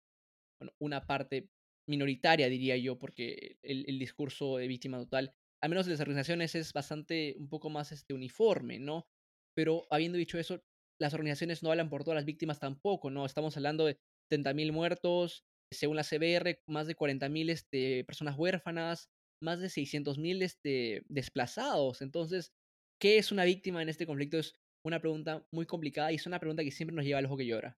bueno, 0.59 0.73
una 0.79 1.05
parte 1.05 1.49
minoritaria 1.87 2.49
diría 2.49 2.77
yo, 2.77 2.97
porque 2.97 3.57
el, 3.61 3.85
el 3.87 3.99
discurso 3.99 4.57
de 4.57 4.67
víctima 4.67 4.97
total, 4.97 5.33
al 5.61 5.69
menos 5.69 5.85
de 5.85 5.91
las 5.91 6.01
organizaciones, 6.01 6.55
es 6.55 6.73
bastante 6.73 7.35
un 7.37 7.47
poco 7.47 7.69
más 7.69 7.91
este, 7.91 8.13
uniforme, 8.13 8.79
¿no? 8.79 9.07
Pero 9.55 9.85
habiendo 9.89 10.17
dicho 10.17 10.37
eso, 10.37 10.63
las 10.99 11.13
organizaciones 11.13 11.63
no 11.63 11.71
hablan 11.71 11.89
por 11.89 12.03
todas 12.03 12.15
las 12.15 12.25
víctimas 12.25 12.59
tampoco, 12.59 13.09
¿no? 13.09 13.25
Estamos 13.25 13.55
hablando 13.57 13.85
de 13.85 13.97
70.000 14.31 14.71
muertos, 14.71 15.45
según 15.71 15.97
la 15.97 16.03
CBR, 16.03 16.61
más 16.67 16.87
de 16.87 16.95
40.000 16.95 17.49
este, 17.49 18.03
personas 18.05 18.37
huérfanas, 18.37 19.09
más 19.41 19.59
de 19.59 19.67
600.000 19.67 20.43
este, 20.43 21.03
desplazados. 21.07 22.01
Entonces, 22.01 22.53
¿qué 22.99 23.17
es 23.17 23.31
una 23.31 23.45
víctima 23.45 23.81
en 23.81 23.89
este 23.89 24.05
conflicto? 24.05 24.37
Es 24.37 24.53
una 24.85 24.99
pregunta 24.99 25.45
muy 25.51 25.65
complicada 25.65 26.11
y 26.11 26.15
es 26.15 26.25
una 26.25 26.39
pregunta 26.39 26.63
que 26.63 26.71
siempre 26.71 26.95
nos 26.95 27.05
lleva 27.05 27.19
al 27.19 27.25
ojo 27.25 27.37
que 27.37 27.45
llora. 27.45 27.77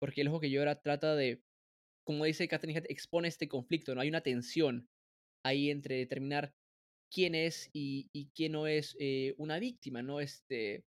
Porque 0.00 0.22
el 0.22 0.28
ojo 0.28 0.40
que 0.40 0.50
llora 0.50 0.80
trata 0.80 1.14
de, 1.14 1.42
como 2.04 2.24
dice 2.24 2.48
Catherine 2.48 2.78
Head, 2.78 2.86
expone 2.88 3.28
este 3.28 3.48
conflicto, 3.48 3.94
¿no? 3.94 4.00
Hay 4.00 4.08
una 4.08 4.22
tensión 4.22 4.88
ahí 5.44 5.70
entre 5.70 5.96
determinar 5.96 6.52
quién 7.10 7.34
es 7.34 7.70
y, 7.72 8.30
quién 8.34 8.52
no 8.52 8.66
es 8.66 8.96
eh, 9.00 9.34
una 9.38 9.58
víctima, 9.58 10.02
¿no? 10.02 10.20
Este, 10.20 10.84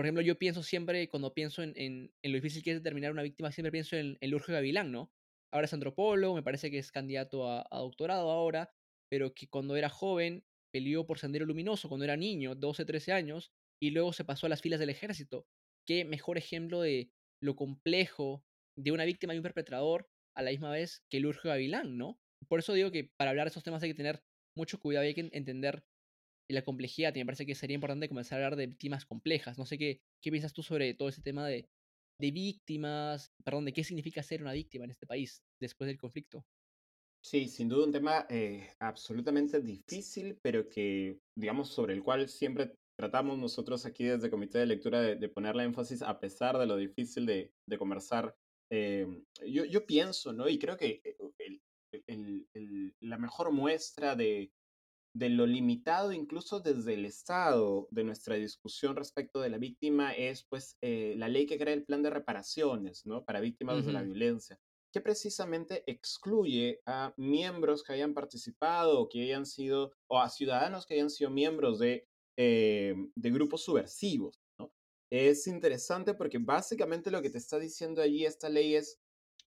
por 0.00 0.06
ejemplo, 0.06 0.22
yo 0.22 0.38
pienso 0.38 0.62
siempre, 0.62 1.10
cuando 1.10 1.34
pienso 1.34 1.62
en, 1.62 2.10
lo 2.22 2.32
difícil 2.32 2.62
que 2.62 2.70
es 2.70 2.78
determinar 2.78 3.12
una 3.12 3.20
víctima, 3.20 3.52
siempre 3.52 3.70
pienso 3.70 3.96
en, 3.96 4.16
en 4.22 4.38
Gavilán, 4.48 4.90
¿no? 4.90 5.12
Ahora 5.52 5.66
es 5.66 5.74
antropólogo, 5.74 6.34
me 6.34 6.42
parece 6.42 6.70
que 6.70 6.78
es 6.78 6.90
candidato 6.90 7.46
a, 7.46 7.68
doctorado 7.70 8.30
ahora, 8.30 8.72
pero 9.10 9.34
que 9.34 9.46
cuando 9.48 9.76
era 9.76 9.90
joven 9.90 10.42
peleó 10.72 11.04
por 11.04 11.18
Sendero 11.18 11.44
Luminoso, 11.44 11.90
cuando 11.90 12.04
era 12.04 12.16
niño, 12.16 12.54
12, 12.54 12.86
13 12.86 13.12
años, 13.12 13.52
y 13.78 13.90
luego 13.90 14.14
se 14.14 14.24
pasó 14.24 14.46
a 14.46 14.48
las 14.48 14.62
filas 14.62 14.80
del 14.80 14.88
ejército. 14.88 15.46
Qué 15.86 16.06
mejor 16.06 16.38
ejemplo 16.38 16.80
de 16.80 17.10
lo 17.42 17.54
complejo 17.54 18.42
de 18.78 18.92
una 18.92 19.04
víctima 19.04 19.34
y 19.34 19.36
un 19.36 19.42
perpetrador 19.42 20.08
a 20.34 20.40
la 20.40 20.50
misma 20.50 20.70
vez 20.70 21.04
que 21.10 21.20
Lurjo 21.20 21.50
Gavilán, 21.50 21.98
¿no? 21.98 22.18
Por 22.48 22.60
eso 22.60 22.72
digo 22.72 22.90
que 22.90 23.12
para 23.18 23.32
hablar 23.32 23.48
de 23.48 23.50
esos 23.50 23.64
temas 23.64 23.82
hay 23.82 23.90
que 23.90 23.96
tener 23.96 24.22
mucho 24.56 24.80
cuidado 24.80 25.04
y 25.04 25.08
hay 25.08 25.14
que 25.14 25.28
entender 25.30 25.84
la 26.52 26.62
complejidad. 26.62 27.14
Y 27.14 27.20
me 27.20 27.26
parece 27.26 27.46
que 27.46 27.54
sería 27.54 27.74
importante 27.74 28.08
comenzar 28.08 28.40
a 28.40 28.46
hablar 28.46 28.56
de 28.56 28.66
víctimas 28.66 29.04
complejas. 29.04 29.58
No 29.58 29.66
sé 29.66 29.78
qué, 29.78 30.00
qué 30.22 30.30
piensas 30.30 30.52
tú 30.52 30.62
sobre 30.62 30.94
todo 30.94 31.08
ese 31.08 31.22
tema 31.22 31.46
de, 31.46 31.68
de 32.20 32.30
víctimas, 32.30 33.32
perdón, 33.44 33.64
de 33.64 33.72
qué 33.72 33.84
significa 33.84 34.22
ser 34.22 34.42
una 34.42 34.52
víctima 34.52 34.84
en 34.84 34.90
este 34.90 35.06
país 35.06 35.42
después 35.60 35.88
del 35.88 35.98
conflicto. 35.98 36.44
Sí, 37.22 37.48
sin 37.48 37.68
duda 37.68 37.84
un 37.84 37.92
tema 37.92 38.26
eh, 38.30 38.70
absolutamente 38.78 39.60
difícil, 39.60 40.38
pero 40.42 40.68
que, 40.68 41.18
digamos, 41.36 41.68
sobre 41.68 41.92
el 41.92 42.02
cual 42.02 42.28
siempre 42.28 42.72
tratamos 42.98 43.38
nosotros 43.38 43.84
aquí 43.84 44.04
desde 44.04 44.30
Comité 44.30 44.58
de 44.58 44.66
Lectura 44.66 45.00
de, 45.00 45.28
poner 45.28 45.54
la 45.54 45.64
énfasis 45.64 46.02
a 46.02 46.18
pesar 46.18 46.58
de 46.58 46.66
lo 46.66 46.76
difícil 46.76 47.26
de, 47.26 47.52
de 47.66 47.78
conversar. 47.78 48.34
Eh, 48.70 49.06
yo, 49.46 49.64
yo, 49.64 49.84
pienso, 49.84 50.32
¿no? 50.32 50.48
Y 50.48 50.58
creo 50.58 50.76
que 50.76 51.02
el, 52.06 52.46
el, 52.54 52.94
la 53.00 53.18
mejor 53.18 53.52
muestra 53.52 54.14
de, 54.14 54.50
de 55.12 55.28
lo 55.28 55.46
limitado 55.46 56.12
incluso 56.12 56.60
desde 56.60 56.94
el 56.94 57.04
Estado 57.04 57.88
de 57.90 58.04
nuestra 58.04 58.36
discusión 58.36 58.96
respecto 58.96 59.40
de 59.40 59.50
la 59.50 59.58
víctima 59.58 60.12
es 60.12 60.44
pues 60.44 60.76
eh, 60.80 61.14
la 61.16 61.28
ley 61.28 61.46
que 61.46 61.58
crea 61.58 61.74
el 61.74 61.84
plan 61.84 62.02
de 62.02 62.10
reparaciones 62.10 63.04
¿no? 63.06 63.24
para 63.24 63.40
víctimas 63.40 63.84
de 63.84 63.92
la 63.92 64.02
violencia, 64.02 64.58
que 64.92 65.00
precisamente 65.00 65.82
excluye 65.86 66.80
a 66.86 67.12
miembros 67.16 67.82
que 67.82 67.92
hayan 67.92 68.14
participado 68.14 69.00
o 69.00 69.08
que 69.08 69.22
hayan 69.22 69.46
sido, 69.46 69.92
o 70.08 70.20
a 70.20 70.28
ciudadanos 70.28 70.86
que 70.86 70.94
hayan 70.94 71.10
sido 71.10 71.30
miembros 71.30 71.78
de, 71.78 72.06
eh, 72.36 72.94
de 73.14 73.30
grupos 73.30 73.62
subversivos. 73.62 74.40
¿no? 74.58 74.72
Es 75.10 75.46
interesante 75.48 76.14
porque 76.14 76.38
básicamente 76.38 77.10
lo 77.10 77.20
que 77.20 77.30
te 77.30 77.38
está 77.38 77.58
diciendo 77.58 78.00
allí 78.00 78.24
esta 78.24 78.48
ley 78.48 78.76
es 78.76 79.00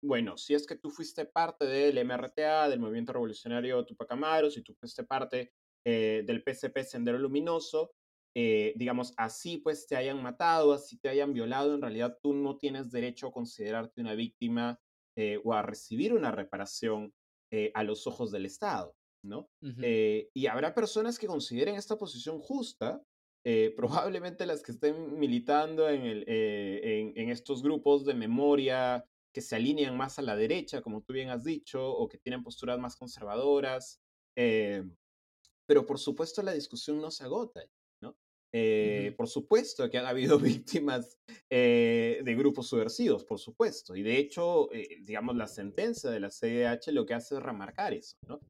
bueno, 0.01 0.37
si 0.37 0.55
es 0.55 0.67
que 0.67 0.77
tú 0.77 0.91
fuiste 0.91 1.25
parte 1.25 1.67
del 1.67 2.05
MRTA, 2.05 2.69
del 2.69 2.81
Movimiento 2.81 3.13
Revolucionario 3.13 3.85
Tupac 3.85 4.13
Amaru, 4.13 4.51
si 4.51 4.63
tú 4.63 4.75
fuiste 4.75 5.05
parte 5.05 5.53
eh, 5.85 6.23
del 6.25 6.43
PCP 6.43 6.83
Sendero 6.85 7.19
Luminoso, 7.19 7.93
eh, 8.37 8.75
digamos, 8.77 9.13
así 9.17 9.59
pues 9.59 9.87
te 9.87 9.97
hayan 9.97 10.23
matado, 10.23 10.73
así 10.73 10.99
te 10.99 11.09
hayan 11.09 11.33
violado, 11.33 11.75
en 11.75 11.83
realidad 11.83 12.17
tú 12.23 12.35
no 12.35 12.59
tienes 12.59 12.91
derecho 12.91 13.29
a 13.29 13.33
considerarte 13.33 14.01
una 14.01 14.15
víctima 14.15 14.79
eh, 15.17 15.41
o 15.43 15.53
a 15.53 15.63
recibir 15.63 16.13
una 16.13 16.31
reparación 16.31 17.13
a 17.73 17.83
los 17.83 18.07
ojos 18.07 18.31
del 18.31 18.45
Estado, 18.45 18.95
¿no? 19.25 19.49
y 19.63 20.47
habrá 20.49 20.75
personas 20.75 21.19
que 21.19 21.27
consideren 21.27 21.77
esta 21.77 21.97
posición 21.97 22.41
justa, 22.41 23.03
probablemente 23.75 24.45
las 24.45 24.63
que 24.63 24.73
estén 24.73 25.19
militando 25.19 25.89
en, 25.89 26.03
el, 26.03 26.25
en 26.29 27.31
estos 27.31 27.63
grupos 27.63 28.05
de 28.05 28.13
memoria 28.13 29.03
que 29.39 29.43
se 29.43 29.55
alinean 29.55 29.97
más 29.97 30.19
a 30.19 30.23
la 30.23 30.35
derecha, 30.35 30.83
como 30.83 31.01
tú 31.01 31.13
bien 31.13 31.31
has 31.31 31.45
dicho, 31.45 31.89
o 31.89 32.09
que 32.09 32.19
tienen 32.19 32.43
posturas 32.43 32.77
más 32.81 32.97
conservadoras. 32.97 34.01
Eh, 34.37 34.83
pero 35.65 35.87
por 35.87 36.01
supuesto 36.01 36.43
la 36.43 36.53
discusión 36.53 37.01
no 37.01 37.13
se 37.13 37.23
agota, 37.23 37.63
¿no? 38.03 38.17
Eh, 38.53 39.15
por 39.17 39.29
supuesto 39.29 39.89
que 39.89 39.97
han 39.97 40.07
habido 40.07 40.41
víctimas 40.41 41.21
eh, 41.49 42.21
de 42.25 42.35
grupos 42.35 42.67
subversivos, 42.67 43.25
por 43.25 43.39
supuesto. 43.39 43.95
Y 43.95 44.03
de 44.03 44.19
hecho, 44.19 44.69
digamos, 45.03 45.37
la 45.37 45.47
sentencia 45.47 46.11
de 46.11 46.19
la 46.19 46.31
CDH 46.31 46.91
lo 46.91 47.07
que 47.07 47.15
hace 47.15 47.37
es 47.37 47.41
remarcar 47.41 47.95
eso, 47.95 48.17
¿no? 48.27 48.41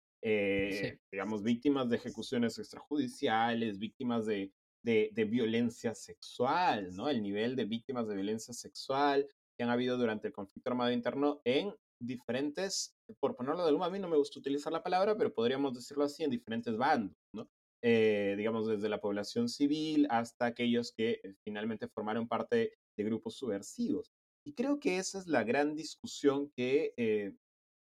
Digamos, 1.12 1.42
víctimas 1.42 1.90
de 1.90 1.96
ejecuciones 1.96 2.58
extrajudiciales, 2.58 3.78
víctimas 3.78 4.24
de, 4.24 4.50
de, 4.82 5.10
de, 5.12 5.24
violencia 5.26 5.94
sexual, 5.94 6.96
¿no? 6.96 7.10
El 7.10 7.20
nivel 7.22 7.56
de 7.56 7.66
víctimas 7.66 8.08
de 8.08 8.14
violencia 8.14 8.54
sexual, 8.54 9.28
que 9.58 9.64
han 9.64 9.70
habido 9.70 9.98
durante 9.98 10.28
el 10.28 10.32
conflicto 10.32 10.70
armado 10.70 10.92
interno 10.92 11.40
en 11.44 11.74
diferentes, 12.00 12.96
por 13.18 13.34
ponerlo 13.34 13.62
de 13.62 13.70
alguna, 13.70 13.86
a 13.86 13.90
mí 13.90 13.98
no 13.98 14.08
me 14.08 14.16
gusta 14.16 14.38
utilizar 14.38 14.72
la 14.72 14.84
palabra, 14.84 15.16
pero 15.16 15.34
podríamos 15.34 15.74
decirlo 15.74 16.04
así, 16.04 16.22
en 16.22 16.30
diferentes 16.30 16.76
bandos, 16.76 17.16
¿no? 17.34 17.50
Eh, 17.82 18.34
digamos, 18.36 18.68
desde 18.68 18.88
la 18.88 19.00
población 19.00 19.48
civil 19.48 20.06
hasta 20.10 20.46
aquellos 20.46 20.92
que 20.92 21.20
eh, 21.22 21.34
finalmente 21.44 21.88
formaron 21.88 22.28
parte 22.28 22.72
de 22.96 23.04
grupos 23.04 23.36
subversivos. 23.36 24.12
Y 24.44 24.54
creo 24.54 24.78
que 24.78 24.98
esa 24.98 25.18
es 25.18 25.26
la 25.26 25.42
gran 25.42 25.74
discusión 25.74 26.50
que, 26.56 26.94
eh, 26.96 27.34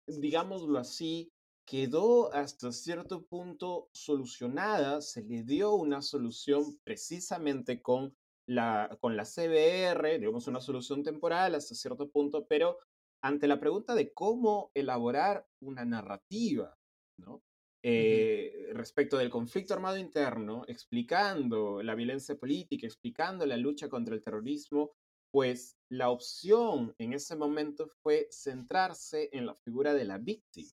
digámoslo 0.06 0.78
así, 0.78 1.30
quedó 1.64 2.32
hasta 2.32 2.72
cierto 2.72 3.24
punto 3.26 3.88
solucionada, 3.92 5.00
se 5.00 5.22
le 5.22 5.44
dio 5.44 5.74
una 5.74 6.02
solución 6.02 6.78
precisamente 6.84 7.82
con 7.82 8.16
la, 8.48 8.96
con 9.00 9.16
la 9.16 9.24
CBR, 9.24 10.18
digamos 10.18 10.46
una 10.46 10.60
solución 10.60 11.02
temporal 11.02 11.54
hasta 11.54 11.74
cierto 11.74 12.10
punto, 12.10 12.46
pero 12.46 12.78
ante 13.22 13.46
la 13.46 13.60
pregunta 13.60 13.94
de 13.94 14.12
cómo 14.12 14.70
elaborar 14.74 15.46
una 15.60 15.84
narrativa, 15.84 16.74
¿no? 17.18 17.42
Eh, 17.84 18.70
respecto 18.72 19.16
del 19.18 19.30
conflicto 19.30 19.74
armado 19.74 19.98
interno, 19.98 20.64
explicando 20.66 21.82
la 21.82 21.94
violencia 21.94 22.36
política, 22.36 22.86
explicando 22.86 23.46
la 23.46 23.56
lucha 23.56 23.88
contra 23.88 24.14
el 24.14 24.22
terrorismo, 24.22 24.92
pues 25.30 25.76
la 25.90 26.10
opción 26.10 26.94
en 26.98 27.12
ese 27.12 27.36
momento 27.36 27.88
fue 28.02 28.28
centrarse 28.32 29.28
en 29.32 29.46
la 29.46 29.54
figura 29.54 29.94
de 29.94 30.04
la 30.06 30.18
víctima. 30.18 30.70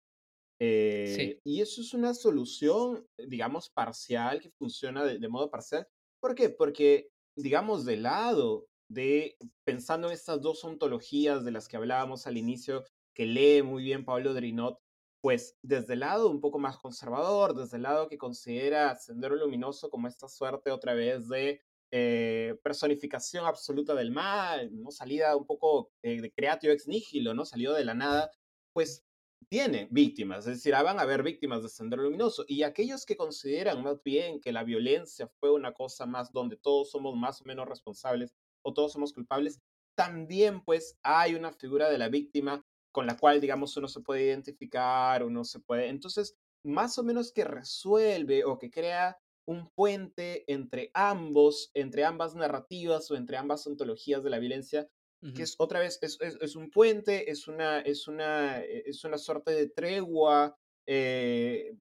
Eh, 0.60 1.40
y 1.44 1.60
eso 1.60 1.80
es 1.82 1.92
una 1.92 2.14
solución, 2.14 3.06
digamos, 3.18 3.68
parcial, 3.68 4.40
que 4.40 4.50
funciona 4.52 5.04
de, 5.04 5.18
de 5.18 5.28
modo 5.28 5.50
parcial. 5.50 5.87
¿Por 6.20 6.34
qué? 6.34 6.48
Porque 6.48 7.10
digamos, 7.36 7.84
de 7.84 7.96
lado 7.96 8.66
de, 8.88 9.36
pensando 9.64 10.08
en 10.08 10.14
estas 10.14 10.40
dos 10.40 10.64
ontologías 10.64 11.44
de 11.44 11.50
las 11.50 11.68
que 11.68 11.76
hablábamos 11.76 12.26
al 12.26 12.36
inicio, 12.36 12.84
que 13.14 13.26
lee 13.26 13.62
muy 13.62 13.82
bien 13.82 14.04
Pablo 14.04 14.34
Drinot, 14.34 14.80
pues 15.20 15.56
desde 15.62 15.94
el 15.94 16.00
lado 16.00 16.28
un 16.28 16.40
poco 16.40 16.58
más 16.58 16.76
conservador, 16.76 17.54
desde 17.54 17.78
el 17.78 17.84
lado 17.84 18.08
que 18.08 18.18
considera 18.18 18.94
Sendero 18.96 19.36
Luminoso 19.36 19.88
como 19.88 20.06
esta 20.06 20.28
suerte 20.28 20.70
otra 20.70 20.94
vez 20.94 21.28
de 21.28 21.62
eh, 21.90 22.56
personificación 22.62 23.46
absoluta 23.46 23.94
del 23.94 24.10
mal, 24.10 24.70
¿no? 24.82 24.90
salida 24.90 25.36
un 25.36 25.46
poco 25.46 25.92
eh, 26.02 26.20
de 26.20 26.32
creatio 26.32 26.72
ex 26.72 26.88
nihilo, 26.88 27.34
¿no? 27.34 27.44
salió 27.44 27.72
de 27.72 27.84
la 27.84 27.94
nada, 27.94 28.30
pues 28.72 29.03
tiene 29.48 29.88
víctimas, 29.90 30.46
es 30.46 30.57
decir, 30.57 30.74
ah, 30.74 30.83
van 30.83 30.98
a 30.98 31.02
haber 31.02 31.22
víctimas 31.22 31.62
de 31.62 31.68
Sendero 31.68 32.02
Luminoso. 32.02 32.44
Y 32.48 32.62
aquellos 32.62 33.07
que 33.07 33.16
consideran 33.16 33.83
más 33.83 34.02
bien 34.02 34.40
que 34.40 34.52
la 34.52 34.64
violencia 34.64 35.28
fue 35.40 35.50
una 35.52 35.72
cosa 35.72 36.07
más 36.07 36.33
donde 36.33 36.57
todos 36.57 36.90
somos 36.90 37.16
más 37.16 37.40
o 37.40 37.44
menos 37.44 37.68
responsables 37.68 38.35
o 38.62 38.72
todos 38.72 38.92
somos 38.92 39.12
culpables, 39.12 39.61
también 39.94 40.64
pues 40.64 40.98
hay 41.02 41.35
una 41.35 41.52
figura 41.52 41.88
de 41.88 41.98
la 41.98 42.09
víctima 42.09 42.64
con 42.92 43.07
la 43.07 43.16
cual, 43.16 43.40
digamos, 43.40 43.76
uno 43.76 43.88
se 43.88 44.00
puede 44.00 44.24
identificar, 44.24 45.24
uno 45.24 45.44
se 45.44 45.61
puede... 45.61 45.88
Entonces, 45.88 46.37
más 46.64 46.98
o 46.98 47.02
menos 47.02 47.33
que 47.33 47.44
resuelve 47.44 48.44
o 48.44 48.59
que 48.59 48.70
crea 48.70 49.18
un 49.46 49.68
puente 49.70 50.50
entre 50.52 50.90
ambos, 50.94 51.70
entre 51.74 52.04
ambas 52.04 52.35
narrativas 52.35 53.11
o 53.11 53.16
entre 53.16 53.37
ambas 53.37 53.66
ontologías 53.66 54.22
de 54.22 54.30
la 54.30 54.38
violencia, 54.38 54.88
que 55.32 55.44
es 55.44 55.54
otra 55.58 55.80
vez, 55.80 55.98
es, 56.02 56.18
es, 56.20 56.56
un 56.56 56.70
puente, 56.70 57.30
es 57.30 57.48
una, 57.48 57.80
es 57.80 58.08
una, 58.08 58.60
eh, 58.60 58.82
es 58.87 59.04
una 59.04 59.16
suerte 59.16 59.52
de 59.52 59.68
tregua 59.68 60.54
eh, 60.87 61.76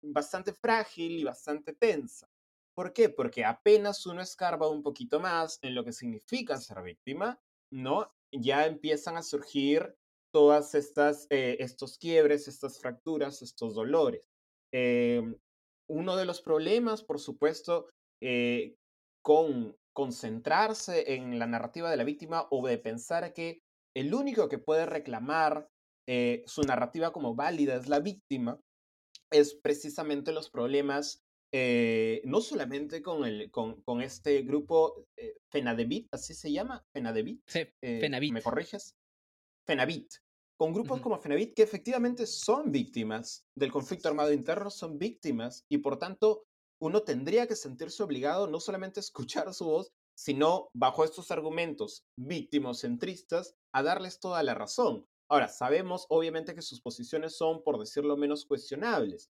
bastante 0.00 0.52
frágil 0.52 1.18
y 1.18 1.24
bastante 1.24 1.72
tensa. 1.72 2.28
¿Por 2.74 2.92
qué? 2.92 3.08
Porque 3.08 3.44
apenas 3.44 4.06
uno 4.06 4.22
escarba 4.22 4.68
un 4.68 4.82
poquito 4.82 5.18
más 5.18 5.58
en 5.62 5.74
lo 5.74 5.84
que 5.84 5.92
significa 5.92 6.56
ser 6.56 6.82
víctima, 6.82 7.40
¿no? 7.72 8.12
Ya 8.30 8.66
empiezan 8.66 9.16
a 9.16 9.22
surgir 9.22 9.96
todas 10.32 10.74
estas, 10.74 11.26
eh, 11.30 11.56
estos 11.60 11.98
quiebres, 11.98 12.46
estas 12.46 12.78
fracturas, 12.80 13.42
estos 13.42 13.74
dolores. 13.74 14.22
Em, 14.72 15.36
uno 15.88 16.16
de 16.16 16.24
los 16.24 16.40
problemas, 16.40 17.02
por 17.02 17.20
supuesto, 17.20 17.88
con 19.22 19.76
concentrarse 19.94 21.14
en 21.14 21.38
la 21.38 21.46
narrativa 21.46 21.90
de 21.90 21.96
la 21.96 22.04
víctima 22.04 22.46
o 22.50 22.66
de 22.66 22.78
pensar 22.78 23.32
que 23.32 23.62
el 23.96 24.12
único 24.12 24.48
que 24.48 24.58
puede 24.58 24.86
reclamar 24.86 25.68
eh, 26.06 26.42
su 26.46 26.62
narrativa 26.62 27.12
como 27.12 27.34
válida 27.34 27.76
es 27.76 27.88
la 27.88 28.00
víctima, 28.00 28.60
es 29.30 29.54
precisamente 29.54 30.32
los 30.32 30.50
problemas 30.50 31.24
eh, 31.56 32.20
no 32.24 32.40
solamente 32.40 33.00
con, 33.00 33.24
el, 33.24 33.48
con, 33.52 33.80
con 33.82 34.02
este 34.02 34.42
grupo 34.42 35.06
eh, 35.16 35.36
Fenadebit, 35.52 36.08
así 36.12 36.34
se 36.34 36.50
llama, 36.50 36.84
Fenadebit, 36.92 37.40
eh, 37.54 38.00
Fenavit. 38.00 38.32
¿me 38.32 38.42
corriges? 38.42 38.96
Fenavit, 39.64 40.14
con 40.58 40.72
grupos 40.72 41.00
como 41.00 41.16
Fenavit 41.16 41.54
que 41.54 41.62
efectivamente 41.62 42.26
son 42.26 42.72
víctimas 42.72 43.46
del 43.56 43.70
conflicto 43.70 44.08
armado 44.08 44.32
interno, 44.32 44.68
son 44.68 44.98
víctimas 44.98 45.64
y 45.70 45.78
por 45.78 45.96
tanto 45.96 46.42
uno 46.80 47.02
tendría 47.02 47.46
que 47.46 47.56
sentirse 47.56 48.02
obligado 48.02 48.46
no 48.46 48.60
solamente 48.60 49.00
a 49.00 49.02
escuchar 49.02 49.52
su 49.54 49.64
voz, 49.64 49.92
sino 50.16 50.68
bajo 50.74 51.04
estos 51.04 51.30
argumentos 51.30 52.04
víctimocentristas 52.16 53.54
a 53.72 53.82
darles 53.82 54.20
toda 54.20 54.42
la 54.42 54.54
razón. 54.54 55.06
Ahora, 55.28 55.48
sabemos 55.48 56.06
obviamente 56.08 56.54
que 56.54 56.62
sus 56.62 56.80
posiciones 56.80 57.36
son, 57.36 57.62
por 57.62 57.78
decirlo 57.78 58.16
menos, 58.16 58.44
cuestionables. 58.44 59.30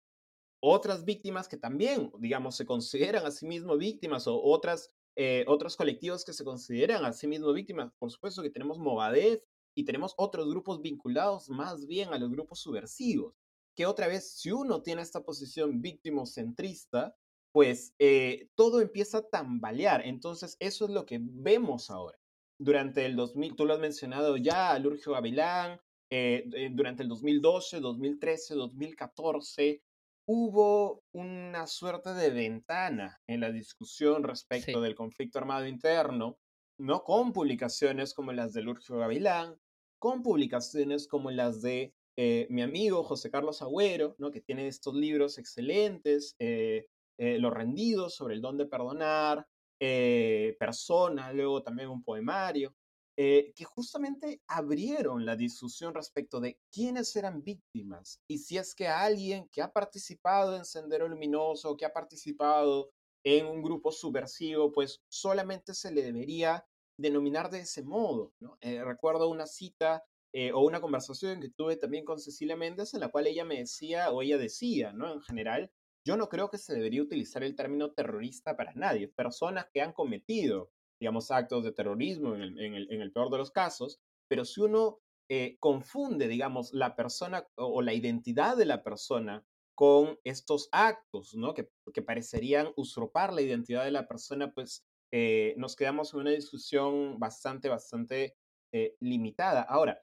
Otras 0.60 1.04
víctimas 1.04 1.46
que 1.46 1.58
también, 1.58 2.10
digamos, 2.18 2.56
se 2.56 2.64
consideran 2.64 3.26
a 3.26 3.30
sí 3.30 3.46
mismos 3.46 3.78
víctimas 3.78 4.26
o 4.26 4.40
otras, 4.42 4.90
eh, 5.16 5.44
otros 5.46 5.76
colectivos 5.76 6.24
que 6.24 6.32
se 6.32 6.44
consideran 6.44 7.04
a 7.04 7.12
sí 7.12 7.26
mismos 7.26 7.54
víctimas, 7.54 7.92
por 7.98 8.10
supuesto 8.10 8.42
que 8.42 8.50
tenemos 8.50 8.78
Movadef 8.78 9.44
y 9.76 9.84
tenemos 9.84 10.14
otros 10.16 10.48
grupos 10.48 10.80
vinculados 10.80 11.50
más 11.50 11.86
bien 11.86 12.14
a 12.14 12.18
los 12.18 12.30
grupos 12.30 12.60
subversivos, 12.60 13.34
que 13.76 13.86
otra 13.86 14.06
vez, 14.06 14.38
si 14.38 14.52
uno 14.52 14.82
tiene 14.82 15.02
esta 15.02 15.22
posición 15.22 15.82
víctimo-centrista, 15.82 17.14
pues 17.54 17.94
eh, 18.00 18.48
todo 18.56 18.80
empieza 18.80 19.18
a 19.18 19.28
tambalear. 19.28 20.04
Entonces, 20.04 20.56
eso 20.58 20.86
es 20.86 20.90
lo 20.90 21.06
que 21.06 21.20
vemos 21.22 21.88
ahora. 21.88 22.18
Durante 22.58 23.06
el 23.06 23.14
2000, 23.14 23.54
tú 23.54 23.64
lo 23.64 23.74
has 23.74 23.78
mencionado 23.78 24.36
ya, 24.36 24.72
Alurgio 24.72 25.12
Gavilán, 25.12 25.80
eh, 26.10 26.50
eh, 26.52 26.70
durante 26.72 27.04
el 27.04 27.08
2012, 27.08 27.78
2013, 27.78 28.56
2014, 28.56 29.82
hubo 30.26 31.04
una 31.12 31.68
suerte 31.68 32.12
de 32.14 32.30
ventana 32.30 33.20
en 33.28 33.40
la 33.40 33.52
discusión 33.52 34.24
respecto 34.24 34.80
Sí, 34.80 34.80
del 34.80 34.96
conflicto 34.96 35.38
armado 35.38 35.68
interno, 35.68 36.38
no 36.76 37.04
con 37.04 37.32
publicaciones 37.32 38.14
como 38.14 38.32
las 38.32 38.52
de 38.52 38.62
Lurgio 38.62 38.98
Gavilán, 38.98 39.56
con 40.00 40.24
publicaciones 40.24 41.06
como 41.06 41.30
las 41.30 41.62
de 41.62 41.94
eh, 42.16 42.48
mi 42.50 42.62
amigo 42.62 43.04
José 43.04 43.30
Carlos 43.30 43.62
Agüero, 43.62 44.16
¿no? 44.18 44.32
que 44.32 44.40
tiene 44.40 44.66
estos 44.66 44.94
libros 44.94 45.38
excelentes, 45.38 46.34
eh, 46.40 46.86
eh, 47.18 47.38
Los 47.38 47.52
rendidos 47.52 48.14
sobre 48.14 48.34
el 48.34 48.40
don 48.40 48.56
de 48.56 48.66
perdonar, 48.66 49.46
eh, 49.80 50.56
Persona, 50.58 51.32
luego 51.32 51.62
también 51.62 51.88
un 51.88 52.02
poemario, 52.02 52.74
eh, 53.16 53.52
que 53.54 53.64
justamente 53.64 54.42
abrieron 54.48 55.24
la 55.24 55.36
discusión 55.36 55.94
respecto 55.94 56.40
de 56.40 56.58
quiénes 56.72 57.14
eran 57.14 57.44
víctimas 57.44 58.20
y 58.28 58.38
si 58.38 58.58
es 58.58 58.74
que 58.74 58.88
alguien 58.88 59.48
que 59.52 59.62
ha 59.62 59.70
participado 59.70 60.56
en 60.56 60.64
Sendero 60.64 61.06
Luminoso, 61.06 61.76
que 61.76 61.84
ha 61.84 61.92
participado 61.92 62.90
en 63.24 63.46
un 63.46 63.62
grupo 63.62 63.92
subversivo, 63.92 64.72
pues 64.72 65.00
solamente 65.08 65.74
se 65.74 65.92
le 65.92 66.02
debería 66.02 66.66
denominar 66.98 67.50
de 67.50 67.60
ese 67.60 67.84
modo. 67.84 68.32
Eh, 68.60 68.82
recuerdo 68.82 69.28
una 69.28 69.46
cita 69.46 70.02
eh, 70.32 70.50
o 70.50 70.62
una 70.62 70.80
conversación 70.80 71.40
que 71.40 71.50
tuve 71.50 71.76
también 71.76 72.04
con 72.04 72.18
Cecilia 72.18 72.56
Méndez 72.56 72.94
en 72.94 73.00
la 73.00 73.10
cual 73.10 73.28
ella 73.28 73.44
me 73.44 73.58
decía, 73.58 74.10
o 74.10 74.22
ella 74.22 74.38
decía, 74.38 74.92
¿no? 74.92 75.12
En 75.12 75.22
general, 75.22 75.70
yo 76.04 76.16
no 76.16 76.28
creo 76.28 76.50
que 76.50 76.58
se 76.58 76.74
debería 76.74 77.02
utilizar 77.02 77.42
el 77.42 77.56
término 77.56 77.92
terrorista 77.92 78.56
para 78.56 78.72
nadie. 78.74 79.08
Personas 79.08 79.66
que 79.72 79.80
han 79.80 79.92
cometido, 79.92 80.70
digamos, 81.00 81.30
actos 81.30 81.64
de 81.64 81.72
terrorismo 81.72 82.34
en 82.34 82.42
el, 82.42 82.60
en 82.60 82.74
el, 82.74 82.92
en 82.92 83.00
el 83.00 83.12
peor 83.12 83.30
de 83.30 83.38
los 83.38 83.50
casos, 83.50 84.00
pero 84.28 84.44
si 84.44 84.60
uno 84.60 85.00
eh, 85.30 85.56
confunde, 85.58 86.28
digamos, 86.28 86.74
la 86.74 86.96
persona 86.96 87.46
o, 87.54 87.80
la 87.80 87.94
identidad 87.94 88.56
de 88.56 88.66
la 88.66 88.82
persona 88.82 89.44
con 89.74 90.18
estos 90.22 90.68
actos, 90.70 91.34
¿no? 91.34 91.54
Que, 91.54 91.70
que 91.92 92.02
parecerían 92.02 92.72
usurpar 92.76 93.32
la 93.32 93.40
identidad 93.40 93.84
de 93.84 93.90
la 93.90 94.06
persona, 94.06 94.52
pues 94.52 94.84
eh, 95.12 95.54
nos 95.56 95.76
quedamos 95.76 96.12
en 96.12 96.20
una 96.20 96.30
discusión 96.30 97.18
bastante, 97.18 97.68
bastante 97.68 98.36
eh, 98.72 98.96
limitada. 99.00 99.62
Ahora, 99.62 100.02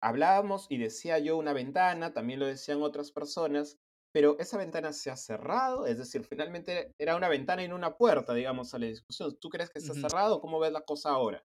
hablábamos 0.00 0.66
y 0.70 0.78
decía 0.78 1.18
yo 1.18 1.36
una 1.36 1.52
ventana, 1.52 2.14
también 2.14 2.40
lo 2.40 2.46
decían 2.46 2.82
otras 2.82 3.12
personas, 3.12 3.78
pero 4.18 4.36
esa 4.40 4.58
ventana 4.58 4.92
se 4.92 5.10
ha 5.12 5.16
cerrado, 5.16 5.86
es 5.86 5.96
decir, 5.98 6.24
finalmente 6.24 6.92
era 6.98 7.14
una 7.16 7.28
ventana 7.28 7.62
y 7.62 7.68
no 7.68 7.76
una 7.76 7.96
puerta, 7.96 8.34
digamos, 8.34 8.74
a 8.74 8.80
la 8.80 8.86
discusión. 8.86 9.38
¿Tú 9.40 9.48
crees 9.48 9.70
que 9.70 9.78
está 9.78 9.94
ujú. 9.94 10.08
cerrado? 10.08 10.40
¿Cómo 10.40 10.58
ves 10.58 10.72
la 10.72 10.80
cosa 10.82 11.10
ahora? 11.10 11.46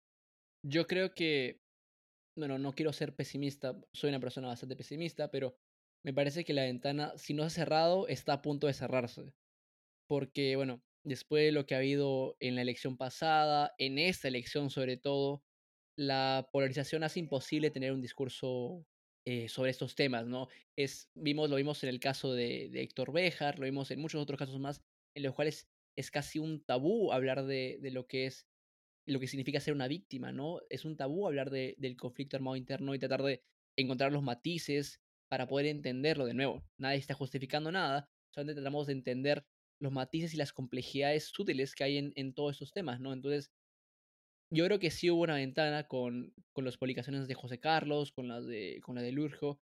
Yo 0.62 0.86
creo 0.86 1.14
que, 1.14 1.62
bueno, 2.36 2.58
no 2.58 2.74
quiero 2.74 2.92
ser 2.92 3.16
pesimista, 3.16 3.80
soy 3.92 4.10
una 4.10 4.20
persona 4.20 4.48
bastante 4.48 4.76
pesimista, 4.76 5.30
pero 5.30 5.56
me 6.04 6.14
parece 6.14 6.44
que 6.44 6.54
la 6.54 6.64
ventana, 6.64 7.14
si 7.18 7.34
no 7.34 7.44
se 7.44 7.48
ha 7.48 7.64
cerrado, 7.66 8.08
está 8.08 8.34
a 8.34 8.42
punto 8.42 8.66
de 8.66 8.74
cerrarse. 8.74 9.34
Porque, 10.08 10.56
bueno, 10.56 10.84
después 11.04 11.44
de 11.44 11.52
lo 11.52 11.66
que 11.66 11.74
ha 11.76 11.78
habido 11.78 12.36
en 12.40 12.56
la 12.56 12.62
elección 12.62 12.98
pasada, 12.98 13.74
en 13.78 13.98
esta 13.98 14.28
elección 14.28 14.70
sobre 14.70 14.96
todo, 14.98 15.44
la 15.96 16.48
polarización 16.52 17.04
hace 17.04 17.20
imposible 17.20 17.70
tener 17.70 17.92
un 17.92 18.02
discurso 18.02 18.86
eh, 19.26 19.48
sobre 19.48 19.70
estos 19.70 19.94
temas, 19.94 20.26
¿no? 20.26 20.48
Es, 20.76 21.10
vimos, 21.14 21.50
lo 21.50 21.56
vimos 21.56 21.82
en 21.84 21.90
el 21.90 22.00
caso 22.00 22.32
de, 22.32 22.68
de 22.70 22.82
Héctor 22.82 23.12
Béjar, 23.12 23.58
lo 23.58 23.66
vimos 23.66 23.90
en 23.90 24.00
muchos 24.00 24.22
otros 24.22 24.38
casos 24.38 24.58
más, 24.58 24.82
en 25.14 25.22
los 25.24 25.34
cuales 25.34 25.68
es 25.96 26.10
casi 26.10 26.38
un 26.38 26.64
tabú 26.64 27.12
hablar 27.12 27.44
de, 27.44 27.78
de 27.80 27.90
lo 27.90 28.06
que 28.06 28.26
es 28.26 28.46
lo 29.06 29.18
que 29.18 29.26
significa 29.26 29.60
ser 29.60 29.74
una 29.74 29.88
víctima, 29.88 30.32
¿no? 30.32 30.60
Es 30.68 30.84
un 30.84 30.96
tabú 30.96 31.26
hablar 31.26 31.50
de, 31.50 31.74
del 31.78 31.96
conflicto 31.96 32.36
armado 32.36 32.56
interno 32.56 32.94
y 32.94 32.98
tratar 32.98 33.22
de 33.22 33.42
encontrar 33.76 34.12
los 34.12 34.22
matices 34.22 35.00
para 35.28 35.48
poder 35.48 35.66
entenderlo 35.66 36.26
de 36.26 36.34
nuevo. 36.34 36.64
Nadie 36.78 36.98
está 36.98 37.14
justificando 37.14 37.72
nada, 37.72 38.08
solamente 38.30 38.60
tratamos 38.60 38.86
de 38.86 38.92
entender 38.92 39.44
los 39.80 39.92
matices 39.92 40.34
y 40.34 40.36
las 40.36 40.52
complejidades 40.52 41.24
sutiles 41.24 41.74
que 41.74 41.84
hay 41.84 41.96
en, 41.96 42.12
en 42.14 42.34
todos 42.34 42.52
estos 42.52 42.72
temas, 42.72 43.00
¿no? 43.00 43.12
Entonces, 43.12 43.50
yo 44.52 44.64
creo 44.64 44.78
que 44.78 44.90
sí 44.90 45.10
hubo 45.10 45.22
una 45.22 45.36
ventana 45.36 45.86
con, 45.86 46.34
con 46.52 46.64
las 46.64 46.76
publicaciones 46.76 47.28
de 47.28 47.34
José 47.34 47.60
Carlos, 47.60 48.12
con 48.12 48.28
las 48.28 48.46
de, 48.46 48.80
con 48.82 48.96
la 48.96 49.02
de 49.02 49.12
Lurjo, 49.12 49.60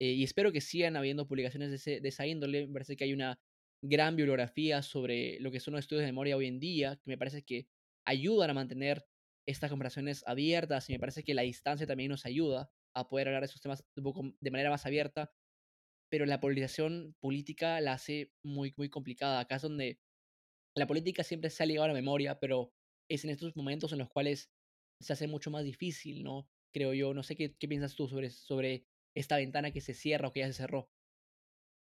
eh, 0.00 0.12
y 0.12 0.24
espero 0.24 0.52
que 0.52 0.60
sigan 0.60 0.96
habiendo 0.96 1.28
publicaciones 1.28 1.70
de, 1.70 1.76
ese, 1.76 2.00
de 2.00 2.08
esa 2.08 2.26
índole. 2.26 2.66
Me 2.66 2.72
parece 2.72 2.96
que 2.96 3.04
hay 3.04 3.12
una 3.12 3.40
gran 3.82 4.16
bibliografía 4.16 4.82
sobre 4.82 5.38
lo 5.40 5.50
que 5.50 5.60
son 5.60 5.72
los 5.72 5.80
estudios 5.80 6.02
de 6.02 6.08
memoria 6.08 6.36
hoy 6.36 6.46
en 6.46 6.58
día, 6.58 6.96
que 6.96 7.10
me 7.10 7.18
parece 7.18 7.42
que 7.42 7.68
ayudan 8.06 8.50
a 8.50 8.54
mantener 8.54 9.04
estas 9.46 9.70
conversaciones 9.70 10.24
abiertas 10.26 10.88
y 10.88 10.94
me 10.94 10.98
parece 10.98 11.22
que 11.22 11.34
la 11.34 11.42
distancia 11.42 11.86
también 11.86 12.10
nos 12.10 12.26
ayuda 12.26 12.70
a 12.94 13.08
poder 13.08 13.28
hablar 13.28 13.42
de 13.42 13.46
esos 13.46 13.60
temas 13.60 13.84
un 13.96 14.04
poco 14.04 14.32
de 14.40 14.50
manera 14.50 14.70
más 14.70 14.86
abierta, 14.86 15.32
pero 16.10 16.26
la 16.26 16.40
polarización 16.40 17.14
política 17.20 17.80
la 17.80 17.92
hace 17.94 18.32
muy, 18.42 18.72
muy 18.76 18.88
complicada. 18.88 19.40
Acá 19.40 19.56
es 19.56 19.62
donde 19.62 20.00
la 20.76 20.86
política 20.86 21.24
siempre 21.24 21.50
se 21.50 21.62
ha 21.62 21.66
ligado 21.66 21.84
a 21.84 21.88
la 21.88 21.94
memoria, 21.94 22.38
pero 22.40 22.72
es 23.08 23.24
en 23.24 23.30
estos 23.30 23.56
momentos 23.56 23.92
en 23.92 23.98
los 23.98 24.08
cuales 24.08 24.50
se 25.00 25.12
hace 25.12 25.26
mucho 25.26 25.50
más 25.50 25.64
difícil, 25.64 26.22
¿no? 26.22 26.48
Creo 26.72 26.94
yo. 26.94 27.14
No 27.14 27.22
sé 27.22 27.36
qué, 27.36 27.54
qué 27.56 27.68
piensas 27.68 27.94
tú 27.94 28.08
sobre, 28.08 28.30
sobre 28.30 28.86
esta 29.14 29.36
ventana 29.36 29.70
que 29.70 29.80
se 29.80 29.94
cierra 29.94 30.28
o 30.28 30.32
que 30.32 30.40
ya 30.40 30.46
se 30.46 30.54
cerró. 30.54 30.88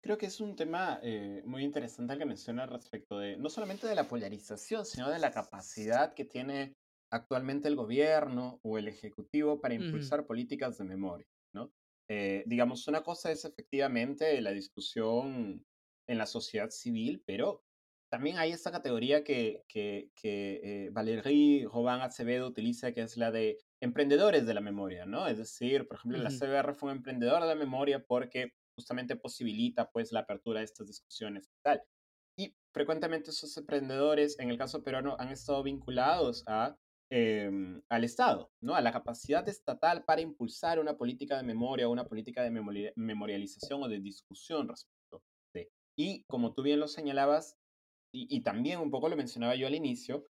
Creo 0.03 0.17
que 0.17 0.27
es 0.27 0.41
un 0.41 0.57
tema 0.57 0.99
eh, 1.03 1.43
muy 1.45 1.63
interesante 1.63 2.15
el 2.15 2.19
que 2.19 2.25
menciona 2.25 2.65
respecto 2.67 3.19
de 3.19 3.37
no 3.37 3.51
solamente 3.51 3.87
de 3.87 3.95
la 3.95 4.09
polarización, 4.09 4.87
sino 4.87 5.11
de 5.11 5.19
la 5.19 5.31
capacidad 5.31 6.15
que 6.15 6.25
tiene 6.25 6.75
actualmente 7.13 7.69
el 7.69 7.77
gobierno 7.77 8.61
o 8.63 8.79
el 8.79 8.89
ejecutivo 8.89 9.61
para 9.61 9.75
impulsar 9.75 10.27
políticas 10.27 10.79
de 10.79 10.85
memoria, 10.85 11.27
¿no? 11.53 11.73
Eh, 12.09 12.45
digamos, 12.47 12.89
una 12.89 13.03
cosa 13.03 13.31
es 13.31 13.45
efectivamente 13.45 14.41
la 14.41 14.53
discusión 14.53 15.65
en 16.09 16.19
la 16.19 16.27
sociedad 16.27 16.71
civil, 16.71 17.23
pero 17.27 17.63
también 18.11 18.39
hay 18.39 18.51
esta 18.51 18.73
categoría 18.73 19.23
que, 19.23 19.63
que, 19.69 20.11
que 20.15 20.61
eh, 20.63 20.91
Valéry 20.91 21.65
Robán 21.65 22.01
Acevedo 22.01 22.49
utiliza, 22.49 22.93
que 22.93 23.03
es 23.03 23.17
la 23.17 23.31
de 23.31 23.59
emprendedores 23.81 24.47
de 24.47 24.55
la 24.55 24.61
memoria, 24.61 25.07
¿no? 25.07 25.29
Es 25.29 25.39
decir, 25.39 25.87
por 25.87 25.97
ejemplo, 25.97 26.19
la 26.19 26.29
ujú, 26.29 26.39
CBR 26.39 26.75
fue 26.75 26.91
un 26.91 26.99
emprendedor 26.99 27.41
de 27.41 27.49
la 27.49 27.55
memoria 27.55 28.05
porque 28.05 28.53
justamente 28.77 29.17
posibilita 29.17 29.91
pues 29.91 30.11
la 30.11 30.21
apertura 30.21 30.59
de 30.59 30.65
estas 30.65 30.89
discusiones 30.89 31.47
y 31.47 31.63
tal. 31.63 31.83
Y 32.37 32.57
frecuentemente 32.73 33.31
esos 33.31 33.57
emprendedores, 33.57 34.39
en 34.41 34.51
el 34.51 34.59
caso 34.59 34.83
peruano, 34.83 35.17
han 35.19 35.29
estado 35.29 35.63
vinculados 35.63 36.43
a, 36.49 36.77
eh, 37.11 37.51
al 37.89 38.05
Estado, 38.05 38.51
¿no? 38.61 38.75
A 38.75 38.81
la 38.81 38.93
capacidad 38.93 39.49
estatal 39.49 40.05
para 40.05 40.21
impulsar 40.21 40.81
una 40.81 40.97
política 40.97 41.37
de 41.37 41.45
memoria, 41.45 41.89
una 41.89 42.07
política 42.07 42.43
de 42.43 42.51
memori 42.51 42.91
memorialización 42.97 43.83
o 43.85 43.89
de 43.89 44.01
discusión 44.01 44.69
respecto 44.69 45.23
de. 45.55 45.71
Y 45.97 46.25
como 46.25 46.55
tú 46.55 46.63
bien 46.63 46.81
lo 46.81 46.89
señalabas, 46.89 47.60
y, 48.13 48.41
también 48.43 48.81
un 48.81 48.91
poco 48.91 49.09
lo 49.09 49.17
mencionaba 49.17 49.55
yo 49.55 49.67
al 49.67 49.75
inicio, 49.75 50.27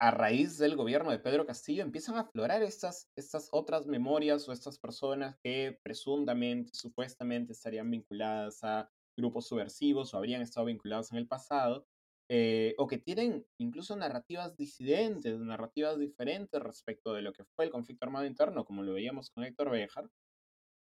a 0.00 0.10
raíz 0.10 0.58
del 0.58 0.74
gobierno 0.74 1.10
de 1.12 1.20
Pedro 1.20 1.46
Castillo 1.46 1.82
empiezan 1.82 2.16
a 2.16 2.22
aflorar 2.22 2.62
estas, 2.62 3.08
estas 3.16 3.48
otras 3.52 3.86
memorias 3.86 4.48
o 4.48 4.52
estas 4.52 4.78
personas 4.78 5.36
que 5.42 5.78
presuntamente, 5.84 6.72
supuestamente 6.74 7.52
estarían 7.52 7.88
vinculadas 7.90 8.64
a 8.64 8.90
grupos 9.16 9.46
subversivos 9.46 10.12
o 10.12 10.16
habrían 10.16 10.42
estado 10.42 10.66
vinculados 10.66 11.12
en 11.12 11.18
el 11.18 11.28
pasado, 11.28 11.86
eh, 12.28 12.74
o 12.78 12.86
que 12.86 12.98
tienen 12.98 13.46
incluso 13.58 13.94
narrativas 13.94 14.56
disidentes, 14.56 15.38
narrativas 15.38 15.98
diferentes 15.98 16.60
respecto 16.60 17.12
de 17.12 17.22
lo 17.22 17.32
que 17.32 17.44
fue 17.44 17.66
el 17.66 17.70
conflicto 17.70 18.04
armado 18.04 18.26
interno, 18.26 18.64
como 18.64 18.82
lo 18.82 18.94
veíamos 18.94 19.30
con 19.30 19.44
Héctor 19.44 19.70
Béjar, 19.70 20.08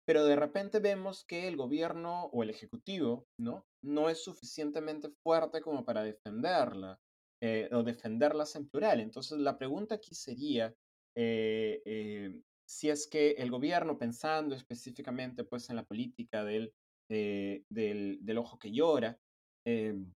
pero 0.06 0.24
de 0.24 0.36
repente 0.36 0.80
vemos 0.80 1.24
que 1.24 1.48
el 1.48 1.56
gobierno 1.56 2.26
o 2.26 2.42
el 2.42 2.50
ejecutivo, 2.50 3.26
¿no? 3.38 3.66
No 3.82 4.10
es 4.10 4.22
suficientemente 4.22 5.10
fuerte 5.22 5.60
como 5.60 5.84
para 5.84 6.02
defenderla 6.02 6.98
eh, 7.42 7.68
o 7.72 7.82
defenderlas 7.82 8.54
en 8.56 8.68
plural. 8.68 9.00
Entonces, 9.00 9.38
la 9.38 9.58
pregunta 9.58 9.96
aquí 9.96 10.14
sería 10.14 10.74
eh, 11.16 11.82
eh, 11.84 12.40
si 12.68 12.90
es 12.90 13.06
que 13.06 13.32
el 13.32 13.50
gobierno, 13.50 13.98
pensando 13.98 14.54
específicamente 14.54 15.44
pues, 15.44 15.70
en 15.70 15.76
la 15.76 15.84
política 15.84 16.44
del, 16.44 16.72
del, 17.08 18.18
del, 18.20 18.38
ojo 18.38 18.58
que 18.58 18.72
llora, 18.72 19.18
em, 19.66 20.10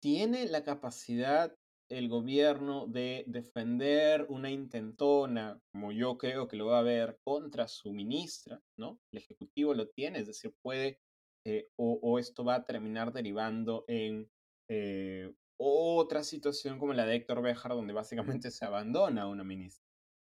tiene 0.00 0.46
la 0.46 0.62
capacidad 0.62 1.54
el 1.90 2.08
gobierno 2.08 2.86
de 2.86 3.24
defender 3.26 4.26
una 4.28 4.50
intentona, 4.50 5.60
como 5.72 5.92
yo 5.92 6.16
creo 6.16 6.48
que 6.48 6.56
lo 6.56 6.66
va 6.66 6.78
a 6.78 6.82
ver, 6.82 7.18
contra 7.24 7.68
su 7.68 7.92
ministra, 7.92 8.62
¿no? 8.78 9.00
El 9.12 9.18
Ejecutivo 9.18 9.74
lo 9.74 9.88
tiene, 9.88 10.20
es 10.20 10.26
decir, 10.26 10.54
puede, 10.62 11.00
eh, 11.46 11.68
o, 11.76 12.18
esto 12.18 12.44
va 12.44 12.56
a 12.56 12.64
terminar 12.64 13.12
derivando 13.12 13.84
en 13.86 14.30
eh, 14.70 15.32
otra 15.60 16.24
situación 16.24 16.78
como 16.78 16.94
la 16.94 17.06
de 17.06 17.16
Héctor 17.16 17.42
Béjar, 17.42 17.72
donde 17.72 17.92
básicamente 17.92 18.50
se 18.50 18.64
abandona 18.64 19.22
a 19.22 19.28
una 19.28 19.44
ministra. 19.44 19.84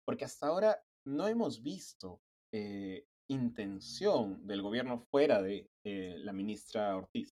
Porque 0.06 0.26
hasta 0.26 0.48
ahora 0.48 0.84
no 1.06 1.28
hemos 1.28 1.62
visto 1.62 2.22
eh, 2.52 3.06
intención 3.30 4.46
del 4.46 4.62
gobierno 4.62 5.00
fuera 5.00 5.42
de 5.42 5.70
la 5.86 6.34
ministra 6.34 6.96
Ortiz 6.96 7.34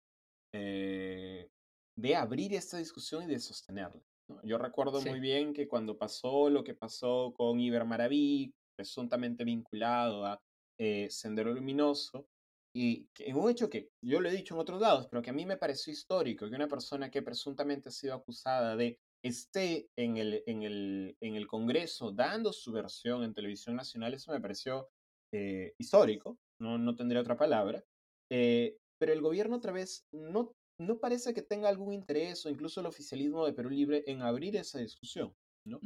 de 1.98 2.16
abrir 2.16 2.54
esta 2.54 2.78
discusión 2.78 3.24
y 3.24 3.28
de 3.28 3.40
sostenerla. 3.40 4.02
Yo 4.44 4.58
recuerdo 4.58 5.02
muy 5.02 5.20
bien 5.20 5.54
que 5.54 5.68
cuando 5.68 5.98
pasó 5.98 6.50
lo 6.50 6.64
que 6.64 6.74
pasó 6.74 7.34
con 7.38 7.60
Iber 7.60 7.86
Maraví, 7.86 8.54
presuntamente 8.76 9.44
vinculado 9.44 10.26
a 10.26 10.42
eh, 10.80 11.08
Sendero 11.10 11.54
Luminoso, 11.54 12.28
y 12.76 13.08
que 13.14 13.34
un 13.34 13.50
hecho 13.50 13.70
que 13.70 13.90
yo 14.04 14.20
lo 14.20 14.28
he 14.28 14.34
dicho 14.34 14.54
en 14.54 14.60
otros 14.60 14.82
lados, 14.82 15.08
pero 15.10 15.22
que 15.22 15.30
a 15.30 15.34
mí 15.34 15.46
me 15.46 15.56
pareció 15.56 15.94
histórico, 15.94 16.50
que 16.50 16.56
una 16.56 16.68
persona 16.68 17.10
que 17.10 17.22
presuntamente 17.22 17.90
ha 17.90 17.92
sido 17.92 18.16
acusada 18.16 18.76
de 18.76 19.00
esté 19.24 19.90
en 19.96 20.18
el, 20.18 20.44
en 20.46 20.64
el, 20.64 21.18
en 21.22 21.36
el 21.36 21.48
Congreso 21.48 22.12
dando 22.12 22.52
su 22.52 22.72
versión 22.72 23.24
en 23.24 23.34
televisión 23.34 23.76
nacional, 23.76 24.14
eso 24.14 24.32
me 24.32 24.42
pareció 24.42 24.90
eh, 25.34 25.74
histórico, 25.80 26.38
no, 26.60 26.78
no 26.78 26.96
tendría 26.96 27.22
otra 27.22 27.38
palabra. 27.38 27.84
Eh, 28.30 28.78
pero 29.00 29.14
el 29.14 29.22
gobierno 29.22 29.58
otra 29.58 29.72
vez 29.72 30.06
no 30.12 30.52
no 30.80 31.00
parece 31.00 31.34
que 31.34 31.42
tenga 31.42 31.70
algún 31.70 31.94
interés 31.94 32.46
o 32.46 32.50
incluso 32.50 32.80
el 32.80 32.88
oficialismo 32.88 33.46
de 33.46 33.54
Perú 33.54 33.70
Libre 33.70 34.04
en 34.08 34.22
abrir 34.22 34.56
esa 34.56 34.80
discusión, 34.80 35.34
¿no? 35.66 35.80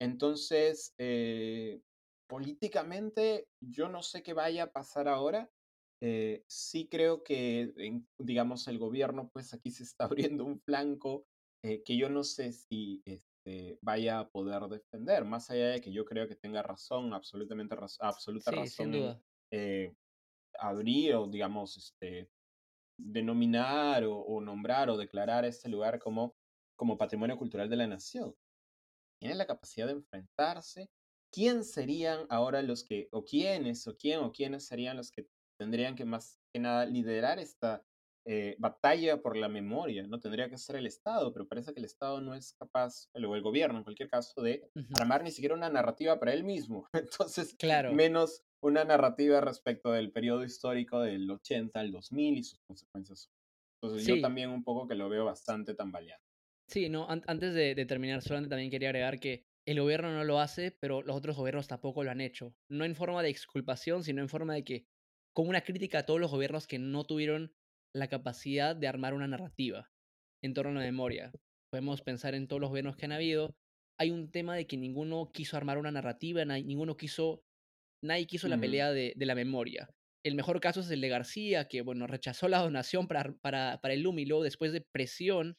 Entonces, 0.00 0.94
eh, 0.98 1.80
políticamente, 2.28 3.48
yo 3.60 3.88
no 3.88 4.02
sé 4.02 4.22
qué 4.22 4.32
vaya 4.32 4.64
a 4.64 4.72
pasar 4.72 5.08
ahora. 5.08 5.50
Eh, 6.02 6.44
sí 6.46 6.88
creo 6.88 7.22
que, 7.22 7.72
digamos, 8.18 8.68
el 8.68 8.78
gobierno, 8.78 9.30
pues 9.32 9.54
aquí 9.54 9.70
se 9.70 9.82
está 9.82 10.04
abriendo 10.34 10.44
un 10.44 10.60
flanco 10.60 11.26
eh, 11.64 11.82
que 11.82 11.96
yo 11.96 12.08
no 12.08 12.22
sé 12.22 12.52
si 12.52 13.02
este, 13.04 13.78
vaya 13.80 14.20
a 14.20 14.28
poder 14.28 14.62
defender, 14.68 15.24
más 15.24 15.50
allá 15.50 15.68
de 15.68 15.80
que 15.80 15.92
yo 15.92 16.04
creo 16.04 16.28
que 16.28 16.36
tenga 16.36 16.62
razón, 16.62 17.14
absolutamente 17.14 17.76
absoluta 18.00 18.50
razón 18.50 18.94
en 18.94 19.96
abrir 20.58 21.14
o, 21.14 21.26
digamos, 21.26 21.76
este, 21.76 22.30
denominar 22.98 24.04
o, 24.04 24.40
nombrar 24.40 24.90
o 24.90 24.96
declarar 24.96 25.44
este 25.44 25.68
lugar 25.68 25.98
como, 25.98 26.34
como 26.76 26.98
patrimonio 26.98 27.36
cultural 27.36 27.68
de 27.68 27.76
la 27.76 27.86
nación. 27.86 28.34
Tienen 29.20 29.38
la 29.38 29.46
capacidad 29.46 29.86
de 29.86 29.94
enfrentarse. 29.94 30.90
¿Quién 31.32 31.64
serían 31.64 32.26
ahora 32.28 32.62
los 32.62 32.84
que, 32.84 33.08
o 33.12 33.24
quiénes, 33.24 33.86
o 33.86 33.96
quién, 33.96 34.20
o 34.20 34.32
quiénes 34.32 34.66
serían 34.66 34.96
los 34.96 35.10
que 35.10 35.26
tendrían 35.58 35.96
que 35.96 36.04
más 36.04 36.38
que 36.52 36.60
nada 36.60 36.86
liderar 36.86 37.38
esta 37.38 37.84
eh, 38.24 38.56
batalla 38.58 39.20
por 39.20 39.36
la 39.36 39.48
memoria? 39.48 40.06
No 40.06 40.20
tendría 40.20 40.48
que 40.48 40.58
ser 40.58 40.76
el 40.76 40.86
Estado, 40.86 41.32
pero 41.32 41.48
parece 41.48 41.72
que 41.72 41.80
el 41.80 41.84
Estado 41.84 42.20
no 42.20 42.34
es 42.34 42.54
capaz, 42.54 43.08
o 43.12 43.34
el 43.34 43.42
gobierno 43.42 43.78
en 43.78 43.84
cualquier 43.84 44.08
caso, 44.08 44.40
de 44.40 44.70
armar 44.98 45.22
ni 45.22 45.30
siquiera 45.30 45.54
una 45.54 45.68
narrativa 45.68 46.18
para 46.18 46.32
él 46.32 46.44
mismo. 46.44 46.88
Entonces, 46.92 47.54
claro. 47.58 47.92
menos 47.92 48.45
una 48.66 48.84
narrativa 48.84 49.40
respecto 49.40 49.92
del 49.92 50.10
periodo 50.10 50.44
histórico 50.44 51.00
del 51.00 51.30
80 51.30 51.78
al 51.78 51.92
2000 51.92 52.38
y 52.38 52.42
sus 52.42 52.58
consecuencias. 52.66 53.30
Entonces 53.80 54.06
yo 54.06 54.20
también 54.20 54.50
un 54.50 54.64
poco 54.64 54.88
que 54.88 54.94
lo 54.94 55.08
veo 55.08 55.24
bastante 55.24 55.74
tambaleado. 55.74 56.20
Sí, 56.68 56.88
no, 56.88 57.06
antes 57.08 57.54
de, 57.54 57.86
terminar, 57.86 58.22
solamente 58.22 58.50
también 58.50 58.70
quería 58.70 58.88
agregar 58.88 59.20
que 59.20 59.44
el 59.66 59.80
gobierno 59.80 60.12
no 60.12 60.24
lo 60.24 60.40
hace, 60.40 60.72
pero 60.72 61.02
los 61.02 61.16
otros 61.16 61.36
gobiernos 61.36 61.68
tampoco 61.68 62.02
lo 62.02 62.10
han 62.10 62.20
hecho. 62.20 62.56
No 62.68 62.84
en 62.84 62.96
forma 62.96 63.22
de 63.22 63.28
exculpación, 63.28 64.02
sino 64.02 64.20
en 64.20 64.28
forma 64.28 64.54
de 64.54 64.64
que, 64.64 64.86
como 65.32 65.50
una 65.50 65.62
crítica 65.62 66.00
a 66.00 66.06
todos 66.06 66.18
los 66.18 66.30
gobiernos 66.30 66.66
que 66.66 66.80
no 66.80 67.04
tuvieron 67.04 67.54
la 67.94 68.08
capacidad 68.08 68.74
de 68.74 68.88
armar 68.88 69.14
una 69.14 69.28
narrativa 69.28 69.90
en 70.42 70.54
torno 70.54 70.72
a 70.72 70.82
la 70.82 70.86
memoria. 70.86 71.30
Podemos 71.70 72.02
pensar 72.02 72.34
en 72.34 72.48
todos 72.48 72.60
los 72.60 72.70
gobiernos 72.70 72.96
que 72.96 73.06
han 73.06 73.12
habido. 73.12 73.54
Hay 73.98 74.10
un 74.10 74.30
tema 74.30 74.56
de 74.56 74.66
que 74.66 74.76
ninguno 74.76 75.30
quiso 75.32 75.56
armar 75.56 75.78
una 75.78 75.92
narrativa, 75.92 76.44
ninguno 76.44 76.96
quiso 76.96 77.45
nadie 78.06 78.26
quiso 78.26 78.48
la 78.48 78.58
pelea 78.58 78.92
de, 78.92 79.14
la 79.16 79.34
memoria. 79.34 79.88
El 80.24 80.34
mejor 80.34 80.60
caso 80.60 80.80
es 80.80 80.90
el 80.90 81.00
de 81.00 81.08
García, 81.08 81.68
que 81.68 81.82
bueno, 81.82 82.06
rechazó 82.06 82.48
la 82.48 82.58
donación 82.58 83.06
para, 83.06 83.34
para, 83.40 83.80
para 83.80 83.94
el 83.94 84.02
LUM 84.02 84.18
y 84.20 84.26
luego 84.26 84.42
después 84.42 84.72
de 84.72 84.80
presión 84.80 85.56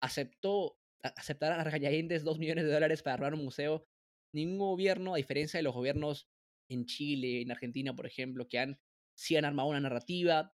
aceptó 0.00 0.78
aceptar 1.02 1.52
a 1.52 1.64
regañadientes 1.64 2.24
dos 2.24 2.38
millones 2.38 2.64
de 2.64 2.72
dólares 2.72 3.02
para 3.02 3.14
armar 3.14 3.34
un 3.34 3.44
museo. 3.44 3.86
Ningún 4.32 4.58
gobierno, 4.58 5.14
a 5.14 5.18
diferencia 5.18 5.58
de 5.58 5.62
los 5.62 5.74
gobiernos 5.74 6.28
en 6.68 6.86
Chile, 6.86 7.42
en 7.42 7.50
Argentina, 7.50 7.94
por 7.94 8.06
ejemplo, 8.06 8.48
que 8.48 8.58
han, 8.58 8.80
sí 9.14 9.36
han 9.36 9.44
armado 9.44 9.68
una 9.68 9.80
narrativa, 9.80 10.52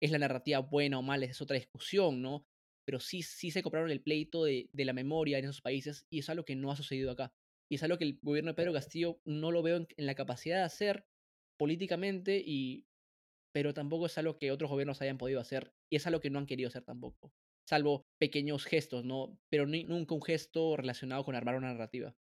es 0.00 0.10
la 0.10 0.18
narrativa 0.18 0.58
buena 0.58 0.98
o 0.98 1.02
mala, 1.02 1.26
es 1.26 1.40
otra 1.40 1.56
discusión, 1.56 2.20
¿no? 2.20 2.46
Pero 2.84 3.00
sí, 3.00 3.22
sí 3.22 3.50
se 3.50 3.62
compraron 3.62 3.90
el 3.90 4.02
pleito 4.02 4.44
de, 4.44 4.68
de 4.72 4.84
la 4.84 4.92
memoria 4.92 5.38
en 5.38 5.44
esos 5.44 5.62
países 5.62 6.06
y 6.10 6.18
es 6.18 6.28
algo 6.28 6.44
que 6.44 6.56
no 6.56 6.70
ha 6.70 6.76
sucedido 6.76 7.10
acá. 7.10 7.32
Y 7.68 7.76
es 7.76 7.82
algo 7.82 7.98
que 7.98 8.04
el 8.04 8.18
gobierno 8.22 8.50
de 8.50 8.54
Pedro 8.54 8.72
Castillo 8.72 9.20
no 9.24 9.50
lo 9.50 9.62
veo 9.62 9.76
en, 9.76 9.86
la 9.96 10.14
capacidad 10.14 10.58
de 10.58 10.64
hacer 10.64 11.06
políticamente, 11.56 12.42
y, 12.44 12.86
pero 13.52 13.74
tampoco 13.74 14.06
es 14.06 14.18
algo 14.18 14.38
que 14.38 14.50
otros 14.50 14.70
gobiernos 14.70 15.00
hayan 15.02 15.18
podido 15.18 15.40
hacer. 15.40 15.72
Y 15.90 15.96
es 15.96 16.06
algo 16.06 16.20
que 16.20 16.30
no 16.30 16.38
han 16.38 16.46
querido 16.46 16.68
hacer 16.68 16.84
tampoco. 16.84 17.32
Salvo 17.68 18.06
pequeños 18.18 18.64
gestos, 18.64 19.04
¿no? 19.04 19.38
Pero 19.50 19.66
nunca 19.66 20.14
un 20.14 20.22
gesto 20.22 20.76
relacionado 20.76 21.24
con 21.24 21.34
armar 21.34 21.56
una 21.56 21.72
narrativa. 21.72 22.14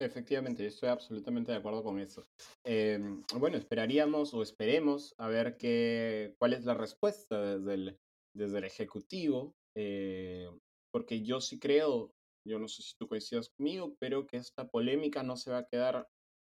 Efectivamente, 0.00 0.64
estoy 0.64 0.88
absolutamente 0.88 1.50
de 1.50 1.58
acuerdo 1.58 1.82
con 1.82 1.98
eso. 1.98 2.24
Em, 2.64 3.22
bueno, 3.34 3.56
esperaríamos 3.56 4.32
o 4.32 4.42
esperemos 4.42 5.12
a 5.18 5.26
ver 5.26 5.56
qué, 5.56 6.36
cuál 6.38 6.52
es 6.52 6.64
la 6.64 6.74
respuesta 6.74 7.56
desde 7.56 7.74
el, 7.74 7.98
desde 8.32 8.58
el 8.58 8.64
Ejecutivo, 8.64 9.56
eh, 9.74 10.48
porque 10.92 11.22
yo 11.22 11.40
sí 11.40 11.58
creo 11.58 12.14
yo 12.48 12.58
no 12.58 12.68
sé 12.68 12.82
si 12.82 12.96
tú 12.96 13.06
coincidas 13.06 13.50
conmigo, 13.50 13.94
pero 13.98 14.26
que 14.26 14.38
esta 14.38 14.68
polémica 14.68 15.22
no 15.22 15.36
se 15.36 15.50
va 15.50 15.58
a 15.58 15.66
quedar 15.66 16.08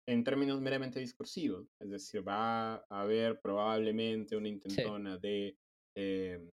en 0.07 0.25
términos 0.25 0.61
meramente 0.61 1.01
discursivos. 1.01 1.69
Es 1.81 1.91
decir, 1.91 2.27
va 2.27 2.75
a 2.75 3.01
haber 3.01 3.41
probablemente 3.41 4.37
una 4.37 4.49
intentona 4.49 5.17
de 5.17 5.57
eh, 5.97 6.51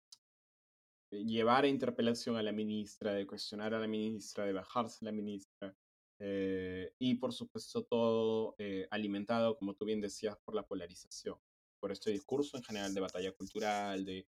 llevar 1.12 1.64
a 1.64 1.70
interpelación 1.70 2.36
a 2.36 2.44
la 2.44 2.52
ministra, 2.52 3.14
de 3.14 3.28
cuestionar 3.28 3.74
a 3.74 3.80
la 3.80 3.88
ministra, 3.88 4.46
de 4.46 4.54
bajarse 4.54 4.98
a 5.02 5.06
la 5.06 5.12
ministra. 5.12 5.76
Eh, 6.20 6.92
y 6.98 7.16
por 7.16 7.32
supuesto 7.32 7.86
todo 7.86 8.56
eh, 8.58 8.88
alimentado, 8.90 9.58
como 9.58 9.76
tú 9.76 9.86
bien 9.86 10.02
decías, 10.02 10.36
por 10.44 10.56
la 10.56 10.66
polarización, 10.66 11.38
por 11.80 11.92
este 11.92 12.12
discurso 12.12 12.58
en 12.58 12.64
general 12.64 12.94
de 12.94 13.02
batalla 13.02 13.32
cultural, 13.34 14.04
de, 14.04 14.28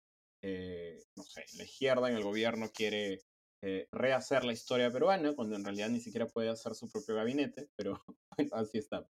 no 1.16 1.24
sé, 1.24 1.44
la 1.56 1.64
izquierda 1.64 2.08
en 2.08 2.16
el 2.16 2.22
gobierno 2.22 2.70
quiere 2.72 3.20
eh, 3.62 3.88
rehacer 3.92 4.44
la 4.44 4.52
historia 4.52 4.90
peruana, 4.90 5.34
cuando 5.34 5.56
en 5.56 5.64
realidad 5.64 5.90
ni 5.90 6.00
siquiera 6.00 6.26
puede 6.26 6.48
hacer 6.48 6.74
su 6.74 6.88
propio 6.88 7.14
gabinete, 7.14 7.68
pero 7.76 8.02
así 8.52 8.78
está. 8.78 9.06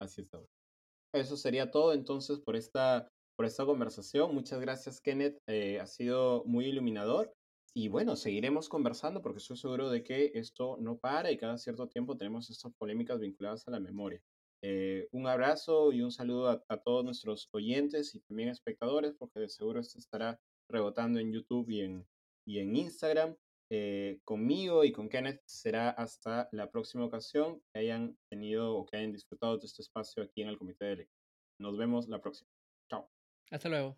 Así 0.00 0.22
está. 0.22 0.40
Eso 1.14 1.36
sería 1.36 1.70
todo 1.70 1.94
entonces 1.94 2.38
por 2.40 2.56
esta, 2.56 3.08
por 3.36 3.46
esta 3.46 3.64
conversación. 3.64 4.34
Muchas 4.34 4.60
gracias, 4.60 5.00
Kenneth. 5.00 5.38
Eh, 5.46 5.80
ha 5.80 5.86
sido 5.86 6.44
muy 6.44 6.66
iluminador. 6.66 7.32
Y 7.74 7.88
bueno, 7.88 8.16
seguiremos 8.16 8.68
conversando 8.68 9.20
porque 9.20 9.38
estoy 9.38 9.56
seguro 9.56 9.90
de 9.90 10.02
que 10.02 10.32
esto 10.34 10.76
no 10.80 10.98
para 10.98 11.30
y 11.30 11.36
cada 11.36 11.58
cierto 11.58 11.88
tiempo 11.88 12.16
tenemos 12.16 12.48
estas 12.50 12.72
polémicas 12.74 13.20
vinculadas 13.20 13.66
a 13.68 13.70
la 13.70 13.80
memoria. 13.80 14.22
Eh, 14.62 15.08
un 15.12 15.26
abrazo 15.26 15.92
y 15.92 16.00
un 16.00 16.10
saludo 16.10 16.48
a, 16.48 16.64
a, 16.68 16.78
todos 16.78 17.04
nuestros 17.04 17.48
oyentes 17.52 18.14
y 18.14 18.20
también 18.20 18.48
espectadores, 18.48 19.14
porque 19.18 19.40
de 19.40 19.48
seguro 19.50 19.80
esto 19.80 19.98
estará 19.98 20.40
rebotando 20.70 21.20
en 21.20 21.32
YouTube 21.32 21.68
y 21.68 21.82
en, 21.82 22.06
y 22.46 22.60
en 22.60 22.76
Instagram. 22.76 23.36
Eh, 23.68 24.20
conmigo 24.24 24.84
y 24.84 24.92
con 24.92 25.08
Kenneth 25.08 25.42
será 25.44 25.90
hasta 25.90 26.48
la 26.52 26.70
próxima 26.70 27.04
ocasión 27.04 27.60
que 27.72 27.80
hayan 27.80 28.16
tenido 28.28 28.76
o 28.76 28.86
que 28.86 28.96
hayan 28.96 29.12
disfrutado 29.12 29.58
de 29.58 29.66
este 29.66 29.82
espacio 29.82 30.22
aquí 30.22 30.42
en 30.42 30.48
el 30.48 30.58
Comité 30.58 30.84
de 30.84 30.96
Lectura. 30.96 31.26
Nos 31.58 31.76
vemos 31.76 32.08
la 32.08 32.20
próxima. 32.20 32.50
Chao. 32.88 33.10
Hasta 33.50 33.68
luego. 33.68 33.96